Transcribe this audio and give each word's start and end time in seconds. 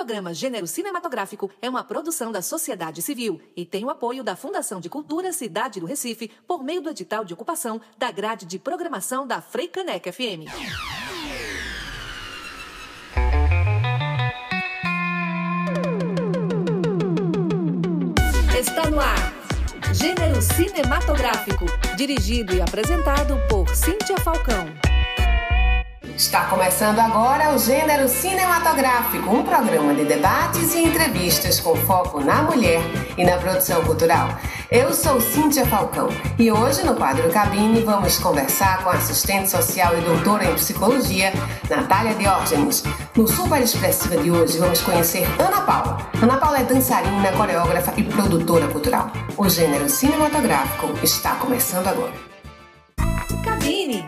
programa 0.00 0.32
Gênero 0.32 0.66
Cinematográfico 0.66 1.50
é 1.60 1.68
uma 1.68 1.84
produção 1.84 2.32
da 2.32 2.40
sociedade 2.40 3.02
civil 3.02 3.38
e 3.54 3.66
tem 3.66 3.84
o 3.84 3.90
apoio 3.90 4.24
da 4.24 4.34
Fundação 4.34 4.80
de 4.80 4.88
Cultura 4.88 5.30
Cidade 5.30 5.78
do 5.78 5.84
Recife 5.84 6.30
por 6.48 6.64
meio 6.64 6.80
do 6.80 6.88
edital 6.88 7.22
de 7.22 7.34
ocupação 7.34 7.78
da 7.98 8.10
grade 8.10 8.46
de 8.46 8.58
programação 8.58 9.26
da 9.26 9.42
Freicaneca 9.42 10.10
FM. 10.10 10.48
Está 18.58 18.88
no 18.88 18.98
ar. 18.98 19.34
Gênero 19.92 20.40
Cinematográfico, 20.40 21.66
dirigido 21.98 22.54
e 22.54 22.62
apresentado 22.62 23.36
por 23.50 23.68
Cíntia 23.76 24.16
Falcão. 24.16 24.89
Está 26.20 26.44
começando 26.44 26.98
agora 26.98 27.54
o 27.54 27.58
Gênero 27.58 28.06
Cinematográfico, 28.06 29.34
um 29.34 29.42
programa 29.42 29.94
de 29.94 30.04
debates 30.04 30.74
e 30.74 30.82
entrevistas 30.84 31.58
com 31.58 31.74
foco 31.74 32.20
na 32.20 32.42
mulher 32.42 32.82
e 33.16 33.24
na 33.24 33.38
produção 33.38 33.82
cultural. 33.84 34.28
Eu 34.70 34.92
sou 34.92 35.18
Cíntia 35.18 35.64
Falcão 35.64 36.10
e 36.38 36.52
hoje 36.52 36.84
no 36.84 36.94
quadro 36.94 37.30
Cabine 37.30 37.80
vamos 37.80 38.18
conversar 38.18 38.84
com 38.84 38.90
a 38.90 38.96
assistente 38.96 39.48
social 39.48 39.96
e 39.96 40.02
doutora 40.02 40.44
em 40.44 40.54
psicologia, 40.56 41.32
Natália 41.70 42.14
Diógenes. 42.14 42.84
No 43.16 43.26
Super 43.26 43.62
Expressiva 43.62 44.18
de 44.18 44.30
hoje 44.30 44.58
vamos 44.58 44.82
conhecer 44.82 45.26
Ana 45.38 45.62
Paula. 45.62 46.06
Ana 46.20 46.36
Paula 46.36 46.58
é 46.58 46.64
dançarina, 46.64 47.32
coreógrafa 47.32 47.94
e 47.96 48.02
produtora 48.02 48.68
cultural. 48.68 49.10
O 49.38 49.48
Gênero 49.48 49.88
Cinematográfico 49.88 50.92
está 51.02 51.36
começando 51.36 51.88
agora. 51.88 52.12
Cabine, 53.42 54.06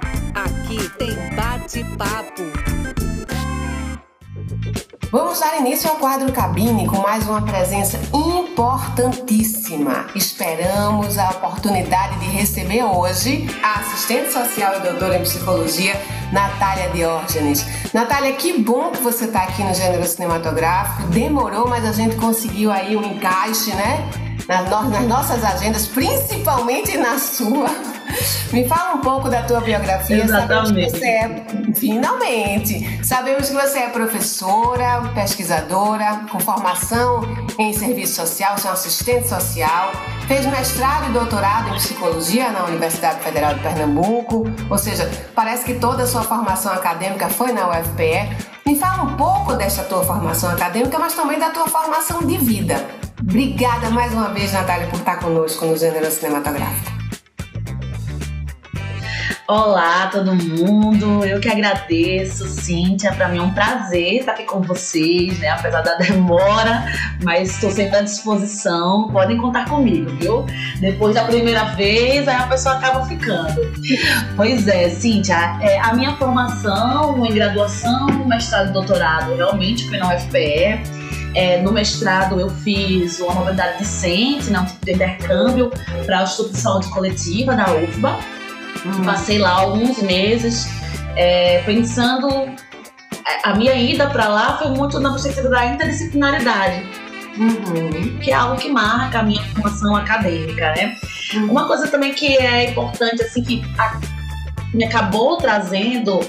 bate-papo. 1.73 2.43
Vamos 5.11 5.41
dar 5.41 5.59
início 5.59 5.89
ao 5.91 5.97
quadro 5.97 6.31
Cabine 6.33 6.87
com 6.87 6.99
mais 6.99 7.27
uma 7.27 7.41
presença 7.43 7.99
importantíssima. 8.15 10.07
Esperamos 10.15 11.17
a 11.19 11.31
oportunidade 11.31 12.19
de 12.19 12.27
receber 12.27 12.85
hoje 12.85 13.47
a 13.63 13.81
assistente 13.81 14.33
social 14.33 14.77
e 14.77 14.81
doutora 14.81 15.17
em 15.17 15.23
psicologia, 15.23 15.99
Natália 16.31 16.91
Diógenes. 16.91 17.65
Natália, 17.95 18.35
que 18.35 18.59
bom 18.59 18.91
que 18.91 19.03
você 19.03 19.25
está 19.25 19.45
aqui 19.45 19.63
no 19.63 19.75
gênero 19.75 20.05
cinematográfico. 20.07 21.09
Demorou, 21.09 21.67
mas 21.69 21.87
a 21.87 21.93
gente 21.93 22.17
conseguiu 22.17 22.71
aí 22.71 22.97
um 22.97 23.03
encaixe, 23.03 23.75
né? 23.75 24.11
Nas, 24.47 24.69
no 24.69 24.91
nas 24.91 25.07
nossas 25.07 25.45
agendas, 25.45 25.87
principalmente 25.87 26.99
na 26.99 27.19
sua. 27.19 27.71
Me 28.53 28.67
fala 28.69 28.95
um 28.95 29.01
pouco 29.01 29.29
da 29.29 29.43
tua 29.43 29.61
biografia. 29.61 30.25
Exatamente. 30.25 30.69
Sabemos 30.69 30.93
que 30.93 30.99
você 30.99 31.07
é, 31.07 31.45
finalmente, 31.75 33.05
sabemos 33.05 33.49
que 33.49 33.55
você 33.55 33.79
é 33.79 33.89
professora, 33.89 35.11
pesquisadora, 35.15 36.21
com 36.31 36.39
formação 36.41 37.23
em 37.59 37.73
serviço 37.73 38.15
social, 38.15 38.57
é 38.65 38.69
assistente 38.69 39.29
social, 39.29 39.93
fez 40.27 40.47
mestrado 40.47 41.11
e 41.11 41.13
doutorado 41.13 41.69
em 41.71 41.75
psicologia 41.75 42.51
na 42.51 42.65
Universidade 42.65 43.21
Federal 43.21 43.55
de 43.55 43.61
Pernambuco, 43.61 44.45
ou 44.71 44.79
seja, 44.79 45.11
parece 45.35 45.65
que 45.65 45.75
toda 45.75 46.05
a 46.05 46.07
sua 46.07 46.23
formação 46.23 46.73
acadêmica 46.73 47.29
foi 47.29 47.53
na 47.53 47.69
UFPE. 47.69 48.53
Me 48.65 48.79
fala 48.79 49.03
um 49.03 49.17
pouco 49.17 49.55
dessa 49.55 49.83
tua 49.85 50.05
formação 50.05 50.51
acadêmica, 50.51 50.99
mas 50.99 51.15
também 51.15 51.39
da 51.39 51.51
tua 51.51 51.67
formação 51.67 52.21
de 52.23 52.39
vida. 52.39 52.85
Obrigada 53.21 53.91
mais 53.91 54.13
uma 54.13 54.31
vez, 54.31 54.53
Natália, 54.53 54.87
por 54.89 54.99
estar 54.99 55.17
conosco 55.17 55.65
no 55.67 55.77
Gênero 55.77 56.11
Cinematográfico. 56.11 57.02
Olá, 59.49 60.07
todo 60.07 60.37
mundo. 60.37 61.25
Eu 61.25 61.41
que 61.41 61.49
agradeço, 61.49 62.47
Cíntia. 62.47 63.13
Para 63.13 63.29
mim 63.29 63.39
é 63.39 63.43
um 63.43 63.53
prazer 63.53 64.21
estar 64.21 64.33
aqui 64.33 64.45
com 64.45 64.63
vocês, 64.63 65.37
né? 65.41 65.49
Apesar 65.49 65.83
da 65.83 65.97
demora, 65.99 66.87
mas 67.25 67.51
estou 67.51 67.71
sempre 67.71 67.97
à 67.97 68.03
disposição. 68.03 69.09
Podem 69.11 69.37
contar 69.37 69.69
comigo, 69.69 70.11
viu? 70.17 70.47
Depois 70.79 71.17
da 71.17 71.25
primeira 71.25 71.65
vez, 71.75 72.29
aí 72.29 72.37
a 72.37 72.47
pessoa 72.47 72.77
acaba 72.77 73.05
ficando. 73.05 73.61
Pois 74.37 74.69
é, 74.69 74.89
Cíntia, 74.91 75.59
é, 75.61 75.81
a 75.81 75.93
minha 75.93 76.15
formação 76.17 77.27
em 77.27 77.35
graduação, 77.35 78.07
mestrado 78.25 78.71
e 78.71 78.73
doutorado 78.73 79.35
realmente 79.35 79.89
foi 79.89 79.99
na 79.99 80.15
UFPE. 80.15 81.03
É, 81.35 81.61
no 81.63 81.73
mestrado 81.73 82.39
eu 82.39 82.49
fiz 82.49 83.19
uma 83.19 83.35
mobilidade 83.35 83.79
decente, 83.79 84.51
né, 84.51 84.61
um 84.61 84.67
tipo 84.67 84.85
de 84.85 84.93
intercâmbio 84.93 85.71
para 86.07 86.21
o 86.21 86.25
Instituto 86.25 86.53
de 86.53 86.59
Saúde 86.59 86.91
Coletiva 86.91 87.57
da 87.57 87.73
UFBA. 87.73 88.42
Hum. 88.85 89.05
Passei 89.05 89.39
lá 89.39 89.51
alguns 89.51 90.03
meses 90.03 90.69
é, 91.17 91.63
pensando. 91.65 92.29
A 93.45 93.55
minha 93.55 93.75
ida 93.75 94.09
para 94.09 94.29
lá 94.29 94.59
foi 94.59 94.69
muito 94.71 94.99
na 94.99 95.11
perspectiva 95.11 95.49
da 95.49 95.67
interdisciplinaridade, 95.67 96.85
uhum. 97.39 98.19
que 98.19 98.31
é 98.31 98.35
algo 98.35 98.61
que 98.61 98.69
marca 98.69 99.21
a 99.21 99.23
minha 99.23 99.43
formação 99.45 99.95
acadêmica, 99.95 100.73
né? 100.75 100.97
Uhum. 101.35 101.51
Uma 101.51 101.67
coisa 101.67 101.87
também 101.89 102.13
que 102.15 102.37
é 102.37 102.71
importante, 102.71 103.23
assim, 103.23 103.43
que 103.43 103.63
a, 103.79 104.01
me 104.75 104.85
acabou 104.85 105.37
trazendo 105.37 106.21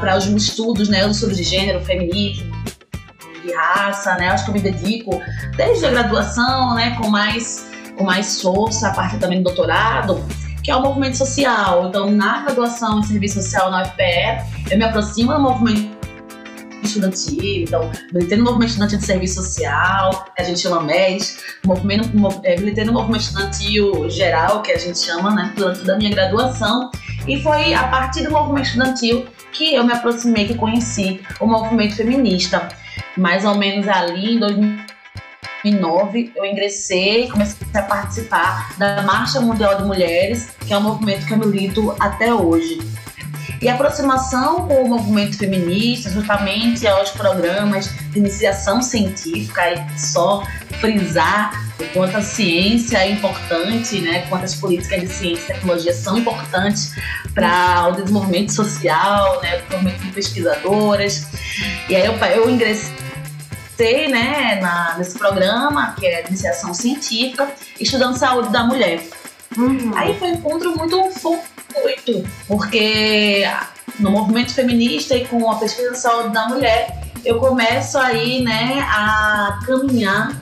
para 0.00 0.16
os 0.16 0.26
meus 0.26 0.44
estudos, 0.44 0.88
né, 0.88 1.06
de 1.06 1.42
gênero, 1.42 1.84
feminismo, 1.84 2.50
de 3.44 3.52
raça, 3.52 4.14
né? 4.16 4.28
Acho 4.28 4.44
que 4.44 4.50
eu 4.50 4.54
me 4.54 4.60
dedico 4.60 5.20
desde 5.56 5.86
a 5.86 5.90
graduação, 5.90 6.74
né, 6.74 6.96
com 7.00 7.08
mais 7.08 7.68
com 7.96 8.04
mais 8.04 8.40
força, 8.40 8.88
a 8.88 8.94
parte 8.94 9.18
também 9.18 9.42
do 9.42 9.44
doutorado, 9.44 10.24
que 10.62 10.70
é 10.70 10.76
o 10.76 10.82
movimento 10.82 11.16
social. 11.16 11.88
Então, 11.88 12.10
na 12.10 12.42
graduação 12.42 13.00
em 13.00 13.02
serviço 13.02 13.42
social 13.42 13.70
na 13.70 13.82
UFPE, 13.82 14.70
eu 14.70 14.78
me 14.78 14.84
aproximo 14.84 15.32
do 15.32 15.40
movimento 15.40 16.00
estudantil, 16.82 17.62
então, 17.62 17.90
militei 18.12 18.38
no 18.38 18.44
movimento 18.44 18.70
estudantil 18.70 18.98
de 18.98 19.04
serviço 19.04 19.42
social, 19.42 20.24
que 20.34 20.42
a 20.42 20.44
gente 20.44 20.60
chama 20.60 20.82
MES, 20.82 21.38
movimento, 21.64 22.10
é, 22.42 22.56
militei 22.58 22.84
no 22.84 22.92
movimento 22.92 23.22
estudantil 23.22 24.08
geral, 24.08 24.62
que 24.62 24.72
a 24.72 24.78
gente 24.78 24.98
chama, 24.98 25.30
né, 25.34 25.52
durante 25.56 25.80
toda 25.80 25.94
a 25.94 25.96
minha 25.98 26.10
graduação, 26.10 26.90
e 27.26 27.40
foi 27.42 27.74
a 27.74 27.84
partir 27.88 28.24
do 28.24 28.30
movimento 28.30 28.66
estudantil 28.66 29.26
que 29.52 29.74
eu 29.74 29.84
me 29.84 29.92
aproximei, 29.92 30.46
que 30.46 30.54
conheci 30.54 31.20
o 31.38 31.46
movimento 31.46 31.96
feminista, 31.96 32.68
mais 33.16 33.44
ou 33.44 33.54
menos 33.56 33.86
ali 33.88 34.36
em 34.36 34.38
2000 34.38 34.89
2009, 35.62 36.32
eu 36.34 36.44
ingressei 36.44 37.24
e 37.24 37.30
comecei 37.30 37.66
a 37.74 37.82
participar 37.82 38.74
da 38.78 39.02
Marcha 39.02 39.40
Mundial 39.40 39.76
de 39.76 39.84
Mulheres, 39.84 40.48
que 40.66 40.72
é 40.72 40.78
um 40.78 40.82
movimento 40.82 41.26
que 41.26 41.32
eu 41.32 41.38
milito 41.38 41.94
até 41.98 42.32
hoje. 42.32 42.80
E 43.60 43.68
a 43.68 43.74
aproximação 43.74 44.66
com 44.66 44.82
o 44.84 44.88
movimento 44.88 45.36
feminista, 45.36 46.08
justamente 46.10 46.86
aos 46.86 47.10
programas 47.10 47.90
de 48.10 48.18
iniciação 48.18 48.80
científica, 48.80 49.72
e 49.72 49.98
só 49.98 50.42
frisar 50.80 51.52
o 51.78 51.84
quanto 51.92 52.16
a 52.16 52.22
ciência 52.22 52.98
é 52.98 53.10
importante, 53.10 54.00
né? 54.00 54.24
quanto 54.28 54.44
as 54.44 54.54
políticas 54.54 55.02
de 55.02 55.08
ciência 55.08 55.42
e 55.42 55.54
tecnologia 55.54 55.92
são 55.92 56.18
importantes 56.18 56.94
para 57.34 57.88
o 57.88 57.92
desenvolvimento 57.92 58.52
social, 58.52 59.42
né? 59.42 59.56
o 59.56 59.58
desenvolvimento 59.58 60.00
de 60.04 60.12
pesquisadoras. 60.12 61.26
E 61.88 61.96
aí 61.96 62.06
eu, 62.06 62.14
eu 62.14 62.48
ingressei 62.48 63.09
comecei 63.80 64.08
né, 64.08 64.58
na, 64.60 64.98
nesse 64.98 65.18
programa, 65.18 65.94
que 65.98 66.06
é 66.06 66.22
de 66.22 66.28
iniciação 66.28 66.74
científica, 66.74 67.50
estudando 67.80 68.16
saúde 68.16 68.50
da 68.50 68.64
mulher. 68.64 69.02
Uhum. 69.56 69.92
Aí 69.96 70.18
foi 70.18 70.28
um 70.28 70.34
encontro 70.34 70.76
muito 70.76 71.10
fortuito, 71.12 72.28
porque 72.46 73.42
no 73.98 74.10
movimento 74.10 74.52
feminista 74.52 75.16
e 75.16 75.26
com 75.26 75.50
a 75.50 75.56
pesquisa 75.56 75.92
de 75.92 75.98
saúde 75.98 76.28
da 76.28 76.46
mulher, 76.48 77.00
eu 77.24 77.38
começo 77.38 77.98
aí 77.98 78.42
né, 78.42 78.80
a 78.86 79.58
caminhar 79.66 80.40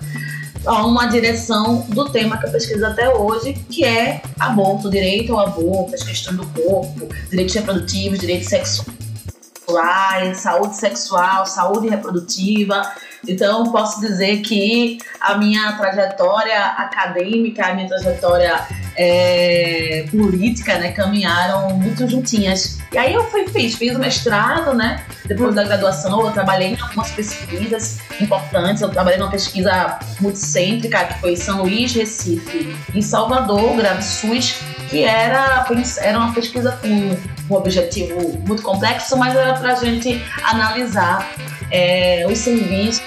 a 0.66 0.84
uma 0.84 1.06
direção 1.06 1.86
do 1.88 2.10
tema 2.10 2.36
que 2.38 2.46
eu 2.46 2.50
pesquiso 2.50 2.84
até 2.84 3.08
hoje, 3.08 3.54
que 3.70 3.84
é 3.84 4.20
aborto, 4.38 4.90
direito 4.90 5.32
ao 5.32 5.46
aborto, 5.46 5.94
as 5.94 6.02
questões 6.02 6.36
do 6.36 6.46
corpo, 6.48 7.08
direitos 7.30 7.54
reprodutivos, 7.54 8.18
direitos 8.18 8.48
sexuais, 8.48 10.38
saúde 10.38 10.76
sexual, 10.76 11.46
saúde 11.46 11.88
reprodutiva, 11.88 12.82
então, 13.26 13.64
posso 13.72 14.00
dizer 14.00 14.38
que 14.42 14.98
a 15.20 15.36
minha 15.36 15.72
trajetória 15.72 16.62
acadêmica, 16.64 17.66
a 17.66 17.74
minha 17.74 17.88
trajetória 17.88 18.60
é, 18.96 20.04
política, 20.10 20.78
né, 20.78 20.92
caminharam 20.92 21.70
muito 21.70 22.08
juntinhas. 22.08 22.78
E 22.92 22.98
aí 22.98 23.14
eu 23.14 23.24
fui, 23.30 23.46
fiz, 23.48 23.74
fiz 23.74 23.94
o 23.94 23.98
mestrado, 23.98 24.74
né? 24.74 25.04
Depois 25.26 25.54
da 25.54 25.64
graduação, 25.64 26.24
eu 26.24 26.32
trabalhei 26.32 26.74
em 26.74 26.80
algumas 26.80 27.10
pesquisas 27.10 27.98
importantes. 28.20 28.80
Eu 28.80 28.88
trabalhei 28.88 29.18
numa 29.18 29.30
pesquisa 29.30 29.98
multicêntrica, 30.20 31.04
que 31.04 31.20
foi 31.20 31.32
em 31.32 31.36
São 31.36 31.62
Luís, 31.62 31.94
Recife, 31.94 32.74
em 32.94 33.02
Salvador, 33.02 33.76
Grave 33.76 34.02
SUS, 34.02 34.56
que 34.88 35.04
era, 35.04 35.66
era 36.00 36.18
uma 36.18 36.32
pesquisa 36.32 36.72
com 36.80 37.16
um 37.50 37.56
objetivo 37.56 38.38
muito 38.46 38.62
complexo, 38.62 39.16
mas 39.16 39.36
era 39.36 39.54
para 39.54 39.72
a 39.72 39.76
gente 39.76 40.22
analisar 40.44 41.30
é, 41.70 42.26
os 42.26 42.38
serviços 42.38 43.02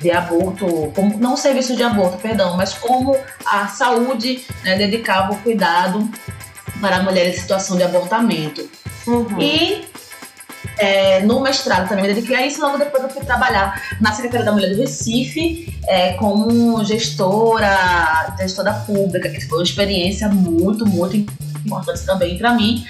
de 0.00 0.10
aborto, 0.10 0.92
como, 0.94 1.18
não 1.18 1.36
serviço 1.36 1.76
de 1.76 1.82
aborto, 1.82 2.18
perdão, 2.18 2.56
mas 2.56 2.74
como 2.74 3.16
a 3.44 3.68
saúde 3.68 4.44
né, 4.64 4.76
dedicava 4.76 5.32
o 5.32 5.38
cuidado 5.38 6.08
para 6.80 7.02
mulheres 7.02 7.36
em 7.36 7.40
situação 7.40 7.76
de 7.76 7.84
abortamento. 7.84 8.68
Uhum. 9.06 9.40
E 9.40 9.84
é, 10.78 11.20
no 11.20 11.40
mestrado 11.40 11.88
também 11.88 12.02
me 12.04 12.14
dediquei 12.14 12.36
a 12.36 12.46
isso. 12.46 12.60
Logo 12.60 12.78
depois 12.78 13.02
eu 13.02 13.10
fui 13.10 13.24
trabalhar 13.24 13.80
na 14.00 14.12
Secretaria 14.12 14.44
da 14.44 14.52
Mulher 14.52 14.70
do 14.70 14.80
Recife 14.80 15.72
é, 15.86 16.14
como 16.14 16.84
gestora, 16.84 18.34
gestora 18.38 18.72
pública, 18.72 19.28
que 19.28 19.40
foi 19.42 19.58
uma 19.58 19.64
experiência 19.64 20.28
muito, 20.28 20.86
muito 20.86 21.24
importante 21.64 22.04
também 22.04 22.38
para 22.38 22.54
mim. 22.54 22.84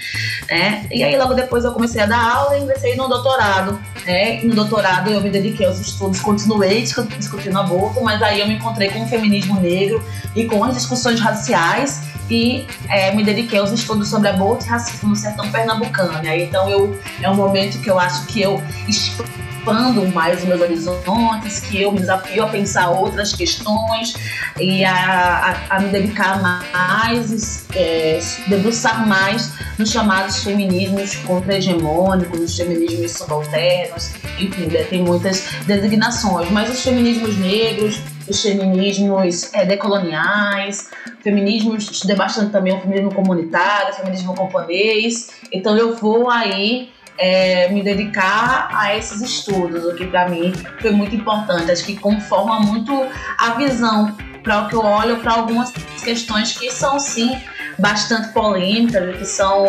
Né? 0.49 0.87
E 0.91 1.03
aí 1.03 1.17
logo 1.17 1.33
depois 1.33 1.63
eu 1.65 1.71
comecei 1.71 2.01
a 2.01 2.05
dar 2.05 2.35
aula 2.35 2.57
e 2.57 2.61
ingressei 2.61 2.95
no 2.95 3.07
doutorado. 3.07 3.79
Né? 4.05 4.41
No 4.43 4.55
doutorado 4.55 5.09
eu 5.09 5.21
me 5.21 5.29
dediquei 5.29 5.65
aos 5.65 5.79
estudos, 5.79 6.19
continuei 6.19 6.83
discutindo 7.17 7.57
aborto, 7.57 8.03
mas 8.03 8.21
aí 8.21 8.39
eu 8.39 8.47
me 8.47 8.55
encontrei 8.55 8.89
com 8.89 9.03
o 9.03 9.07
feminismo 9.07 9.59
negro 9.59 10.03
e 10.35 10.45
com 10.45 10.63
as 10.63 10.73
discussões 10.73 11.19
raciais 11.19 12.13
e 12.29 12.65
é, 12.89 13.13
me 13.13 13.23
dediquei 13.23 13.59
aos 13.59 13.71
estudos 13.71 14.09
sobre 14.09 14.29
aborto 14.29 14.65
e 14.65 14.69
racismo 14.69 15.09
no 15.09 15.15
sertão 15.15 15.51
pernambucano. 15.51 16.27
Aí, 16.27 16.43
então 16.43 16.69
eu, 16.69 16.99
é 17.21 17.29
um 17.29 17.35
momento 17.35 17.79
que 17.79 17.89
eu 17.89 17.99
acho 17.99 18.25
que 18.27 18.41
eu 18.41 18.61
expando 19.63 20.05
mais 20.09 20.39
os 20.39 20.45
meus 20.45 20.59
horizontes, 20.59 21.61
que 21.61 21.81
eu 21.81 21.91
me 21.91 21.99
desafio 21.99 22.43
a 22.43 22.49
pensar 22.49 22.89
outras 22.89 23.33
questões 23.33 24.13
e 24.59 24.83
a, 24.83 24.93
a, 25.69 25.77
a 25.77 25.79
me 25.79 25.89
dedicar 25.89 26.41
mais, 26.41 27.65
é, 27.73 28.19
debruçar 28.47 29.07
mais 29.07 29.53
nos 29.79 29.89
chamados 29.89 30.43
feminismos 30.43 31.15
contra-hegemônicos, 31.15 32.41
os 32.41 32.57
feminismos 32.57 33.11
subalternos, 33.11 34.11
enfim, 34.37 34.67
né, 34.67 34.83
tem 34.83 35.01
muitas 35.01 35.47
designações, 35.65 36.51
mas 36.51 36.69
os 36.69 36.83
feminismos 36.83 37.37
negros, 37.37 38.01
os 38.27 38.41
feminismos 38.41 39.53
é, 39.53 39.65
decoloniais, 39.65 40.89
feminismos, 41.21 41.89
estudei 41.89 42.17
também 42.51 42.75
o 42.75 42.81
feminismo 42.81 43.13
comunitário, 43.13 43.93
o 43.93 43.95
feminismo 43.95 44.35
camponês, 44.35 45.29
então 45.53 45.77
eu 45.77 45.95
vou 45.95 46.29
aí 46.29 46.91
é, 47.17 47.69
me 47.69 47.83
dedicar 47.83 48.69
a 48.73 48.95
esses 48.95 49.21
estudos, 49.21 49.83
o 49.85 49.95
que 49.95 50.07
para 50.07 50.27
mim 50.29 50.53
foi 50.79 50.91
muito 50.91 51.15
importante. 51.15 51.71
Acho 51.71 51.85
que 51.85 51.95
conforma 51.95 52.59
muito 52.59 53.07
a 53.37 53.51
visão 53.51 54.15
para 54.43 54.61
o 54.61 54.67
que 54.67 54.75
eu 54.75 54.81
olho 54.83 55.17
para 55.17 55.33
algumas 55.33 55.71
questões 56.03 56.57
que 56.57 56.69
são 56.71 56.99
sim 56.99 57.37
bastante 57.79 58.29
polêmicas, 58.33 59.17
que 59.17 59.25
são 59.25 59.65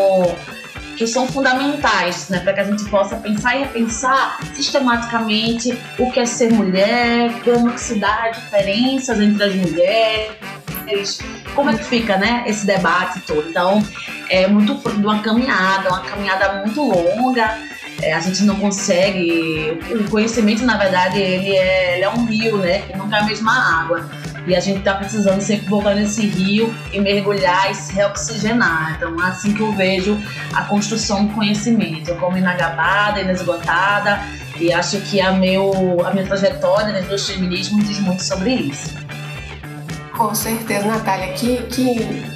que 0.96 1.06
são 1.08 1.26
fundamentais, 1.26 2.28
né, 2.28 2.38
para 2.38 2.52
que 2.52 2.60
a 2.60 2.64
gente 2.64 2.84
possa 2.84 3.16
pensar 3.16 3.56
e 3.56 3.60
repensar 3.60 4.38
sistematicamente 4.54 5.76
o 5.98 6.10
que 6.12 6.20
é 6.20 6.26
ser 6.26 6.52
mulher, 6.52 7.32
como 7.42 7.76
se 7.76 7.98
dá 7.98 8.28
diferenças 8.28 9.20
entre 9.20 9.42
as 9.42 9.54
mulheres, 9.56 11.18
como 11.54 11.70
é 11.70 11.76
que 11.76 11.84
fica, 11.84 12.16
né, 12.16 12.44
esse 12.46 12.64
debate 12.64 13.20
todo. 13.22 13.48
Então, 13.48 13.82
é 14.34 14.48
muito 14.48 14.76
fruto 14.78 14.98
de 14.98 15.06
uma 15.06 15.20
caminhada, 15.20 15.88
uma 15.88 16.00
caminhada 16.00 16.54
muito 16.54 16.82
longa. 16.82 17.58
É, 18.02 18.12
a 18.12 18.20
gente 18.20 18.42
não 18.42 18.56
consegue. 18.56 19.78
O 19.92 20.10
conhecimento, 20.10 20.64
na 20.64 20.76
verdade, 20.76 21.20
ele 21.20 21.56
é, 21.56 21.94
ele 21.94 22.04
é 22.04 22.10
um 22.10 22.24
rio, 22.24 22.58
né? 22.58 22.80
Que 22.80 22.96
nunca 22.96 23.16
é 23.16 23.20
a 23.20 23.24
mesma 23.24 23.82
água. 23.82 24.10
E 24.46 24.54
a 24.54 24.60
gente 24.60 24.80
está 24.80 24.94
precisando 24.94 25.40
sempre 25.40 25.68
voltar 25.68 25.94
nesse 25.94 26.26
rio 26.26 26.74
e 26.92 27.00
mergulhar 27.00 27.70
e 27.70 27.74
se 27.74 27.94
reoxigenar. 27.94 28.94
Então, 28.96 29.24
é 29.24 29.28
assim 29.28 29.54
que 29.54 29.60
eu 29.60 29.72
vejo 29.72 30.20
a 30.52 30.64
construção 30.64 31.26
do 31.26 31.32
conhecimento, 31.32 32.14
como 32.16 32.36
inagabada, 32.36 33.20
inesgotada. 33.20 34.20
E 34.58 34.72
acho 34.72 35.00
que 35.02 35.20
a, 35.20 35.32
meu, 35.32 36.04
a 36.04 36.10
minha 36.12 36.26
trajetória 36.26 36.92
dentro 36.92 37.10
do 37.10 37.18
feminismo 37.18 37.82
diz 37.82 38.00
muito 38.00 38.22
sobre 38.22 38.54
isso. 38.54 38.92
Com 40.12 40.34
certeza, 40.34 40.86
Natália. 40.86 41.32
Que, 41.32 41.62
que 41.62 42.34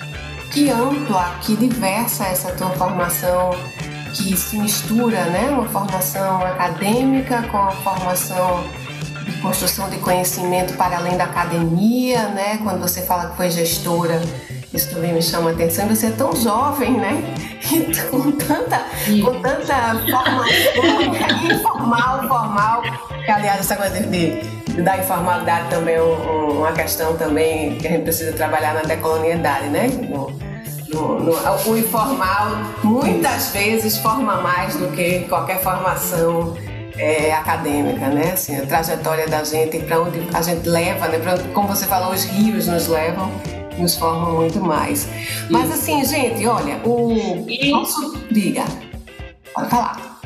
que 0.59 0.71
ampla, 0.71 1.39
que 1.41 1.55
diversa 1.55 2.25
essa 2.25 2.51
tua 2.51 2.71
formação, 2.71 3.51
que 4.13 4.37
se 4.37 4.59
mistura, 4.59 5.25
né? 5.27 5.51
Uma 5.51 5.69
formação 5.69 6.45
acadêmica 6.45 7.43
com 7.45 7.59
a 7.59 7.71
formação 7.71 8.65
de 9.25 9.41
construção 9.41 9.89
de 9.89 9.99
conhecimento 9.99 10.75
para 10.75 10.97
além 10.97 11.17
da 11.17 11.25
academia, 11.25 12.29
né? 12.31 12.59
Quando 12.65 12.81
você 12.81 13.03
fala 13.03 13.31
que 13.31 13.37
foi 13.37 13.51
gestora, 13.51 14.21
isso 14.75 14.91
também 14.91 15.13
me 15.13 15.23
chama 15.23 15.51
a 15.51 15.53
atenção. 15.53 15.87
Você 15.87 16.07
é 16.07 16.11
tão 16.11 16.35
jovem, 16.35 16.93
né? 16.93 17.23
E 17.71 17.95
com 18.09 18.33
tanta, 18.33 18.79
com 19.23 19.43
tanta 19.43 19.95
formação 20.11 21.53
informal, 21.53 22.27
formal. 22.27 22.83
Que, 23.25 23.31
aliás, 23.31 23.61
essa 23.61 23.77
coisa 23.77 24.01
de, 24.01 24.41
da 24.83 24.97
informalidade 24.97 25.69
também 25.69 25.97
é 25.97 26.03
um, 26.03 26.61
uma 26.61 26.73
questão 26.73 27.15
também 27.17 27.77
que 27.77 27.87
a 27.87 27.91
gente 27.91 28.05
precisa 28.05 28.33
trabalhar 28.33 28.73
na 28.73 28.83
decolonialidade, 28.83 29.69
né? 29.69 29.91
No, 30.89 31.21
no, 31.21 31.33
o 31.33 31.77
informal 31.77 32.57
muitas 32.83 33.51
vezes 33.51 33.99
forma 33.99 34.41
mais 34.41 34.75
do 34.77 34.89
que 34.89 35.21
qualquer 35.29 35.63
formação 35.63 36.57
é, 36.97 37.33
acadêmica, 37.33 38.09
né? 38.09 38.33
Assim, 38.33 38.57
a 38.57 38.67
trajetória 38.67 39.29
da 39.29 39.45
gente 39.45 39.79
para 39.81 40.01
onde 40.01 40.21
a 40.35 40.43
gente 40.43 40.69
leva, 40.69 41.09
né? 41.09 41.19
Pra, 41.19 41.39
como 41.55 41.69
você 41.69 41.87
falou, 41.87 42.13
os 42.13 42.25
rios 42.25 42.67
nos 42.67 42.89
levam, 42.89 43.31
nos 43.79 43.97
formam 43.97 44.33
muito 44.37 44.61
mais. 44.61 45.09
Mas 45.49 45.71
assim, 45.71 46.05
gente, 46.05 46.47
olha, 46.47 46.81
o 46.85 47.47
nosso 47.71 48.19
diga, 48.31 48.65
pode 49.55 49.71
falar. 49.71 50.18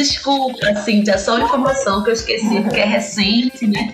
Desculpa, 0.00 0.74
Cíntia, 0.76 1.18
só 1.18 1.36
uma 1.36 1.44
informação 1.44 2.02
que 2.02 2.08
eu 2.08 2.14
esqueci, 2.14 2.62
porque 2.62 2.80
é 2.80 2.86
recente, 2.86 3.66
né? 3.66 3.92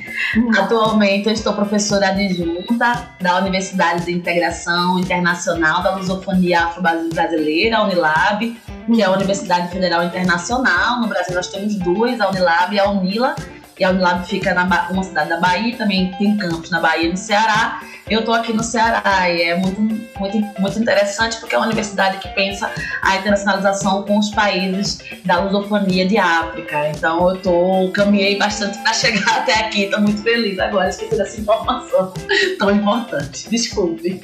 Atualmente 0.56 1.26
eu 1.26 1.32
estou 1.32 1.52
professora 1.52 2.10
adjunta 2.10 3.10
da 3.20 3.38
Universidade 3.40 4.04
de 4.04 4.12
Integração 4.12 5.00
Internacional 5.00 5.82
da 5.82 5.96
Lusofonia 5.96 6.66
Afro-Brasileira, 6.66 7.78
a 7.78 7.82
Unilab, 7.82 8.56
que 8.86 9.02
é 9.02 9.04
a 9.04 9.10
Universidade 9.10 9.68
Federal 9.72 10.04
Internacional. 10.04 11.00
No 11.00 11.08
Brasil 11.08 11.34
nós 11.34 11.48
temos 11.48 11.74
duas, 11.74 12.20
a 12.20 12.28
Unilab 12.28 12.72
e 12.72 12.78
a 12.78 12.88
Unila. 12.88 13.34
E 13.78 13.84
a 13.84 13.90
Unilab 13.90 14.26
fica 14.26 14.54
na 14.54 14.88
uma 14.90 15.02
cidade 15.02 15.28
da 15.28 15.38
Bahia, 15.38 15.76
também 15.76 16.10
tem 16.18 16.36
campos 16.36 16.70
na 16.70 16.80
Bahia 16.80 17.08
e 17.08 17.10
no 17.10 17.16
Ceará. 17.16 17.80
Eu 18.08 18.20
estou 18.20 18.34
aqui 18.34 18.52
no 18.52 18.62
Ceará 18.62 19.28
e 19.28 19.42
é 19.42 19.56
muito, 19.56 19.80
muito, 19.80 20.38
muito 20.58 20.78
interessante 20.78 21.38
porque 21.38 21.54
é 21.54 21.58
uma 21.58 21.66
universidade 21.66 22.18
que 22.18 22.28
pensa 22.28 22.70
a 23.02 23.16
internacionalização 23.16 24.04
com 24.04 24.18
os 24.18 24.30
países 24.30 25.00
da 25.24 25.40
lusofonia 25.40 26.06
de 26.06 26.16
África. 26.16 26.88
Então 26.88 27.28
eu 27.28 27.36
tô, 27.42 27.90
caminhei 27.92 28.38
bastante 28.38 28.78
para 28.78 28.92
chegar 28.94 29.38
até 29.38 29.54
aqui. 29.54 29.84
Estou 29.84 30.00
muito 30.00 30.22
feliz 30.22 30.58
agora 30.58 30.88
esqueci 30.88 31.16
dessa 31.16 31.40
informação 31.40 32.14
tão 32.58 32.70
importante. 32.70 33.50
Desculpe. 33.50 34.20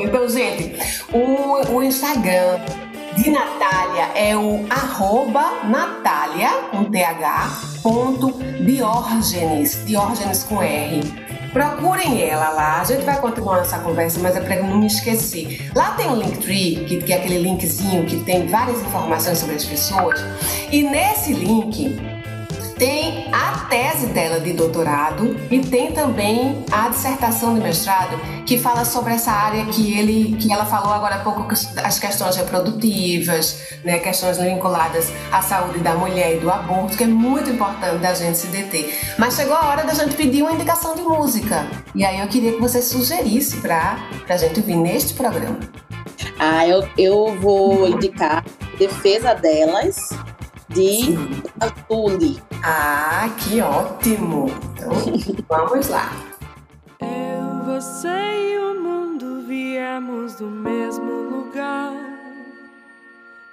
Então, 0.00 0.28
gente, 0.28 0.74
o, 1.12 1.76
o 1.76 1.82
Instagram 1.82 2.58
de 3.16 3.30
Natália 3.30 4.10
é 4.14 4.36
o 4.36 4.66
arroba 4.68 5.64
Natália, 5.64 6.48
com 6.70 6.84
TH, 6.84 7.80
ponto 7.82 8.32
Diógenes, 8.62 9.82
Diógenes 9.86 10.42
com 10.44 10.62
R. 10.62 11.00
Procurem 11.52 12.22
ela 12.22 12.50
lá. 12.50 12.80
A 12.82 12.84
gente 12.84 13.04
vai 13.04 13.18
continuar 13.18 13.60
essa 13.60 13.78
conversa, 13.78 14.20
mas 14.20 14.36
é 14.36 14.40
para 14.40 14.62
não 14.62 14.78
me 14.78 14.86
esquecer. 14.86 15.70
Lá 15.74 15.92
tem 15.92 16.06
o 16.10 16.14
Linktree, 16.14 16.84
que, 16.86 16.98
que 16.98 17.12
é 17.12 17.16
aquele 17.16 17.38
linkzinho 17.38 18.04
que 18.04 18.20
tem 18.24 18.46
várias 18.46 18.82
informações 18.82 19.38
sobre 19.38 19.56
as 19.56 19.64
pessoas. 19.64 20.22
E 20.70 20.82
nesse 20.82 21.32
link 21.32 21.98
tem 22.78 23.28
a 23.32 23.66
tese 23.68 24.06
dela 24.08 24.38
de 24.38 24.52
doutorado 24.52 25.36
e 25.50 25.60
tem 25.60 25.92
também 25.92 26.64
a 26.70 26.88
dissertação 26.88 27.54
de 27.54 27.60
mestrado 27.60 28.18
que 28.44 28.58
fala 28.58 28.84
sobre 28.84 29.14
essa 29.14 29.32
área 29.32 29.64
que 29.66 29.98
ele 29.98 30.36
que 30.36 30.52
ela 30.52 30.66
falou 30.66 30.92
agora 30.92 31.16
há 31.16 31.18
pouco 31.20 31.46
as 31.52 31.98
questões 31.98 32.36
reprodutivas, 32.36 33.62
né, 33.84 33.98
questões 33.98 34.38
vinculadas 34.38 35.10
à 35.32 35.40
saúde 35.40 35.78
da 35.80 35.94
mulher 35.94 36.36
e 36.36 36.40
do 36.40 36.50
aborto, 36.50 36.96
que 36.96 37.04
é 37.04 37.06
muito 37.06 37.50
importante 37.50 37.98
da 37.98 38.14
gente 38.14 38.36
se 38.36 38.48
deter. 38.48 38.94
Mas 39.18 39.34
chegou 39.34 39.54
a 39.54 39.66
hora 39.68 39.84
da 39.84 39.94
gente 39.94 40.14
pedir 40.14 40.42
uma 40.42 40.52
indicação 40.52 40.94
de 40.94 41.02
música. 41.02 41.66
E 41.94 42.04
aí 42.04 42.20
eu 42.20 42.28
queria 42.28 42.52
que 42.52 42.60
você 42.60 42.82
sugerisse 42.82 43.56
para 43.58 43.98
a 44.28 44.36
gente 44.36 44.60
ouvir 44.60 44.76
neste 44.76 45.14
programa. 45.14 45.58
Ah, 46.38 46.66
eu, 46.66 46.86
eu 46.98 47.38
vou 47.40 47.88
indicar 47.88 48.44
Defesa 48.78 49.34
Delas, 49.34 49.96
de 50.68 51.16
Atuli. 51.58 52.45
Ah, 52.62 53.28
que 53.38 53.60
ótimo! 53.60 54.46
Então, 54.74 54.90
vamos 55.48 55.88
lá. 55.88 56.10
Eu, 57.00 57.64
você 57.64 58.08
e 58.08 58.58
o 58.58 58.82
mundo 58.82 59.42
viemos 59.46 60.34
do 60.36 60.46
mesmo 60.46 61.12
lugar, 61.30 61.92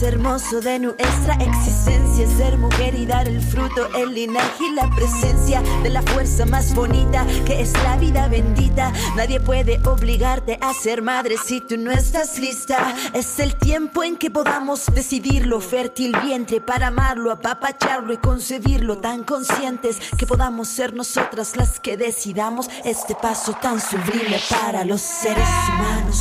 Hermoso 0.01 0.61
de 0.61 0.79
nuestra 0.79 1.33
existencia 1.35 1.99
ser 2.27 2.57
mujer 2.57 2.95
y 2.95 3.05
dar 3.05 3.27
el 3.27 3.41
fruto, 3.41 3.89
el 3.95 4.13
linaje 4.13 4.65
y 4.65 4.73
la 4.73 4.89
presencia 4.95 5.61
de 5.83 5.89
la 5.89 6.01
fuerza 6.01 6.45
más 6.45 6.73
bonita 6.73 7.25
que 7.45 7.61
es 7.61 7.73
la 7.83 7.97
vida 7.97 8.27
bendita. 8.27 8.91
Nadie 9.15 9.39
puede 9.39 9.79
obligarte 9.85 10.57
a 10.61 10.73
ser 10.73 11.01
madre 11.01 11.35
si 11.37 11.61
tú 11.61 11.77
no 11.77 11.91
estás 11.91 12.39
lista. 12.39 12.95
Es 13.13 13.39
el 13.39 13.55
tiempo 13.55 14.03
en 14.03 14.17
que 14.17 14.29
podamos 14.29 14.87
decidirlo, 14.93 15.61
fértil 15.61 16.13
vientre 16.23 16.61
para 16.61 16.87
amarlo, 16.87 17.31
apapacharlo 17.31 18.13
y 18.13 18.17
concebirlo, 18.17 18.97
tan 18.97 19.23
conscientes 19.23 19.99
que 20.17 20.27
podamos 20.27 20.67
ser 20.67 20.93
nosotras 20.93 21.55
las 21.55 21.79
que 21.79 21.95
decidamos 21.95 22.69
este 22.83 23.15
paso 23.15 23.53
tan 23.61 23.79
sublime 23.79 24.39
para 24.49 24.83
los 24.83 25.01
seres 25.01 25.47
humanos. 25.69 26.19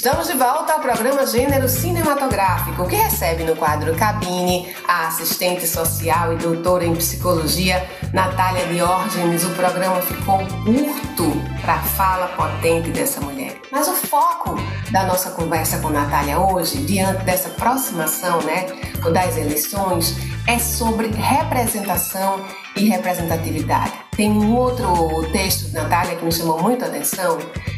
Estamos 0.00 0.28
de 0.28 0.32
volta 0.32 0.72
ao 0.72 0.80
programa 0.80 1.26
Gênero 1.26 1.68
Cinematográfico, 1.68 2.88
que 2.88 2.96
recebe 2.96 3.44
no 3.44 3.54
quadro 3.54 3.94
Cabine 3.94 4.74
a 4.88 5.08
assistente 5.08 5.66
social 5.66 6.32
e 6.32 6.36
doutora 6.36 6.86
em 6.86 6.96
psicologia 6.96 7.86
Natália 8.10 8.64
Diógenes. 8.64 9.44
O 9.44 9.50
programa 9.50 10.00
ficou 10.00 10.38
curto 10.38 11.32
para 11.60 11.74
a 11.74 11.82
fala 11.82 12.28
potente 12.28 12.88
dessa 12.92 13.20
mulher. 13.20 13.60
Mas 13.70 13.88
o 13.88 13.92
foco 13.92 14.54
da 14.90 15.04
nossa 15.04 15.32
conversa 15.32 15.80
com 15.80 15.90
Natália 15.90 16.40
hoje, 16.40 16.78
diante 16.78 17.22
dessa 17.24 17.50
aproximação 17.50 18.40
né, 18.40 18.68
das 19.12 19.36
eleições, 19.36 20.16
é 20.46 20.58
sobre 20.58 21.08
representação 21.08 22.42
e 22.74 22.88
representatividade. 22.88 23.92
Tem 24.16 24.30
um 24.30 24.56
outro 24.56 25.30
texto 25.30 25.66
de 25.66 25.74
Natália 25.74 26.16
que 26.16 26.24
me 26.24 26.32
chamou 26.32 26.62
muito 26.62 26.86
a 26.86 26.88
atenção, 26.88 27.36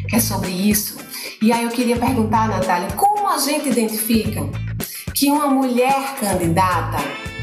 que 0.09 0.15
é 0.15 0.21
sobre 0.21 0.51
isso. 0.51 1.03
E 1.43 1.51
aí 1.51 1.65
eu 1.65 1.71
queria 1.71 1.97
perguntar, 1.97 2.47
Natália, 2.47 2.87
como 2.93 3.29
a 3.29 3.37
gente 3.37 3.69
identifica 3.69 4.49
que 5.13 5.29
uma 5.29 5.49
mulher 5.49 6.15
candidata, 6.21 6.99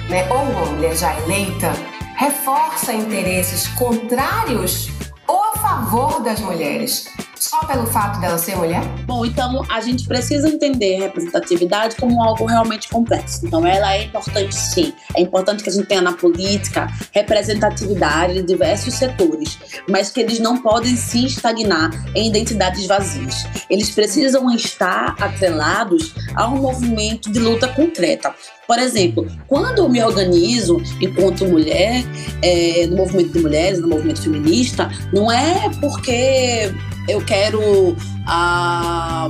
né, 0.09 0.25
ou 0.29 0.37
uma 0.37 0.67
mulher 0.67 0.95
já 0.95 1.19
eleita, 1.19 1.73
reforça 2.15 2.93
interesses 2.93 3.67
contrários 3.67 4.89
ou 5.27 5.43
a 5.43 5.57
favor 5.57 6.23
das 6.23 6.39
mulheres? 6.39 7.09
Só 7.39 7.59
pelo 7.65 7.87
fato 7.87 8.19
dela 8.19 8.37
ser 8.37 8.57
mulher? 8.57 8.83
Bom, 9.05 9.25
então 9.25 9.65
a 9.69 9.79
gente 9.79 10.05
precisa 10.05 10.49
entender 10.49 10.97
a 10.97 10.99
representatividade 11.03 11.95
como 11.95 12.21
algo 12.21 12.45
realmente 12.45 12.89
complexo. 12.89 13.45
Então 13.45 13.65
ela 13.65 13.95
é 13.95 14.03
importante 14.03 14.53
sim. 14.53 14.93
É 15.15 15.21
importante 15.21 15.63
que 15.63 15.69
a 15.69 15.73
gente 15.73 15.87
tenha 15.87 16.01
na 16.01 16.13
política 16.13 16.87
representatividade 17.13 18.33
de 18.33 18.43
diversos 18.43 18.93
setores, 18.95 19.57
mas 19.89 20.11
que 20.11 20.19
eles 20.19 20.39
não 20.39 20.61
podem 20.61 20.95
se 20.95 21.25
estagnar 21.25 21.91
em 22.13 22.27
identidades 22.27 22.85
vazias. 22.85 23.45
Eles 23.69 23.89
precisam 23.89 24.53
estar 24.53 25.15
atrelados 25.19 26.13
a 26.35 26.47
um 26.47 26.57
movimento 26.57 27.31
de 27.31 27.39
luta 27.39 27.67
concreta. 27.69 28.35
Por 28.67 28.77
exemplo, 28.77 29.25
quando 29.47 29.79
eu 29.79 29.89
me 29.89 30.03
organizo 30.03 30.79
enquanto 31.01 31.43
mulher, 31.47 32.03
é, 32.43 32.85
no 32.85 32.97
movimento 32.97 33.33
de 33.33 33.39
mulheres, 33.39 33.79
no 33.79 33.87
movimento 33.87 34.21
feminista, 34.21 34.91
não 35.11 35.31
é 35.31 35.69
porque 35.81 36.71
eu 37.07 37.23
quero 37.23 37.95
ah, 38.27 39.29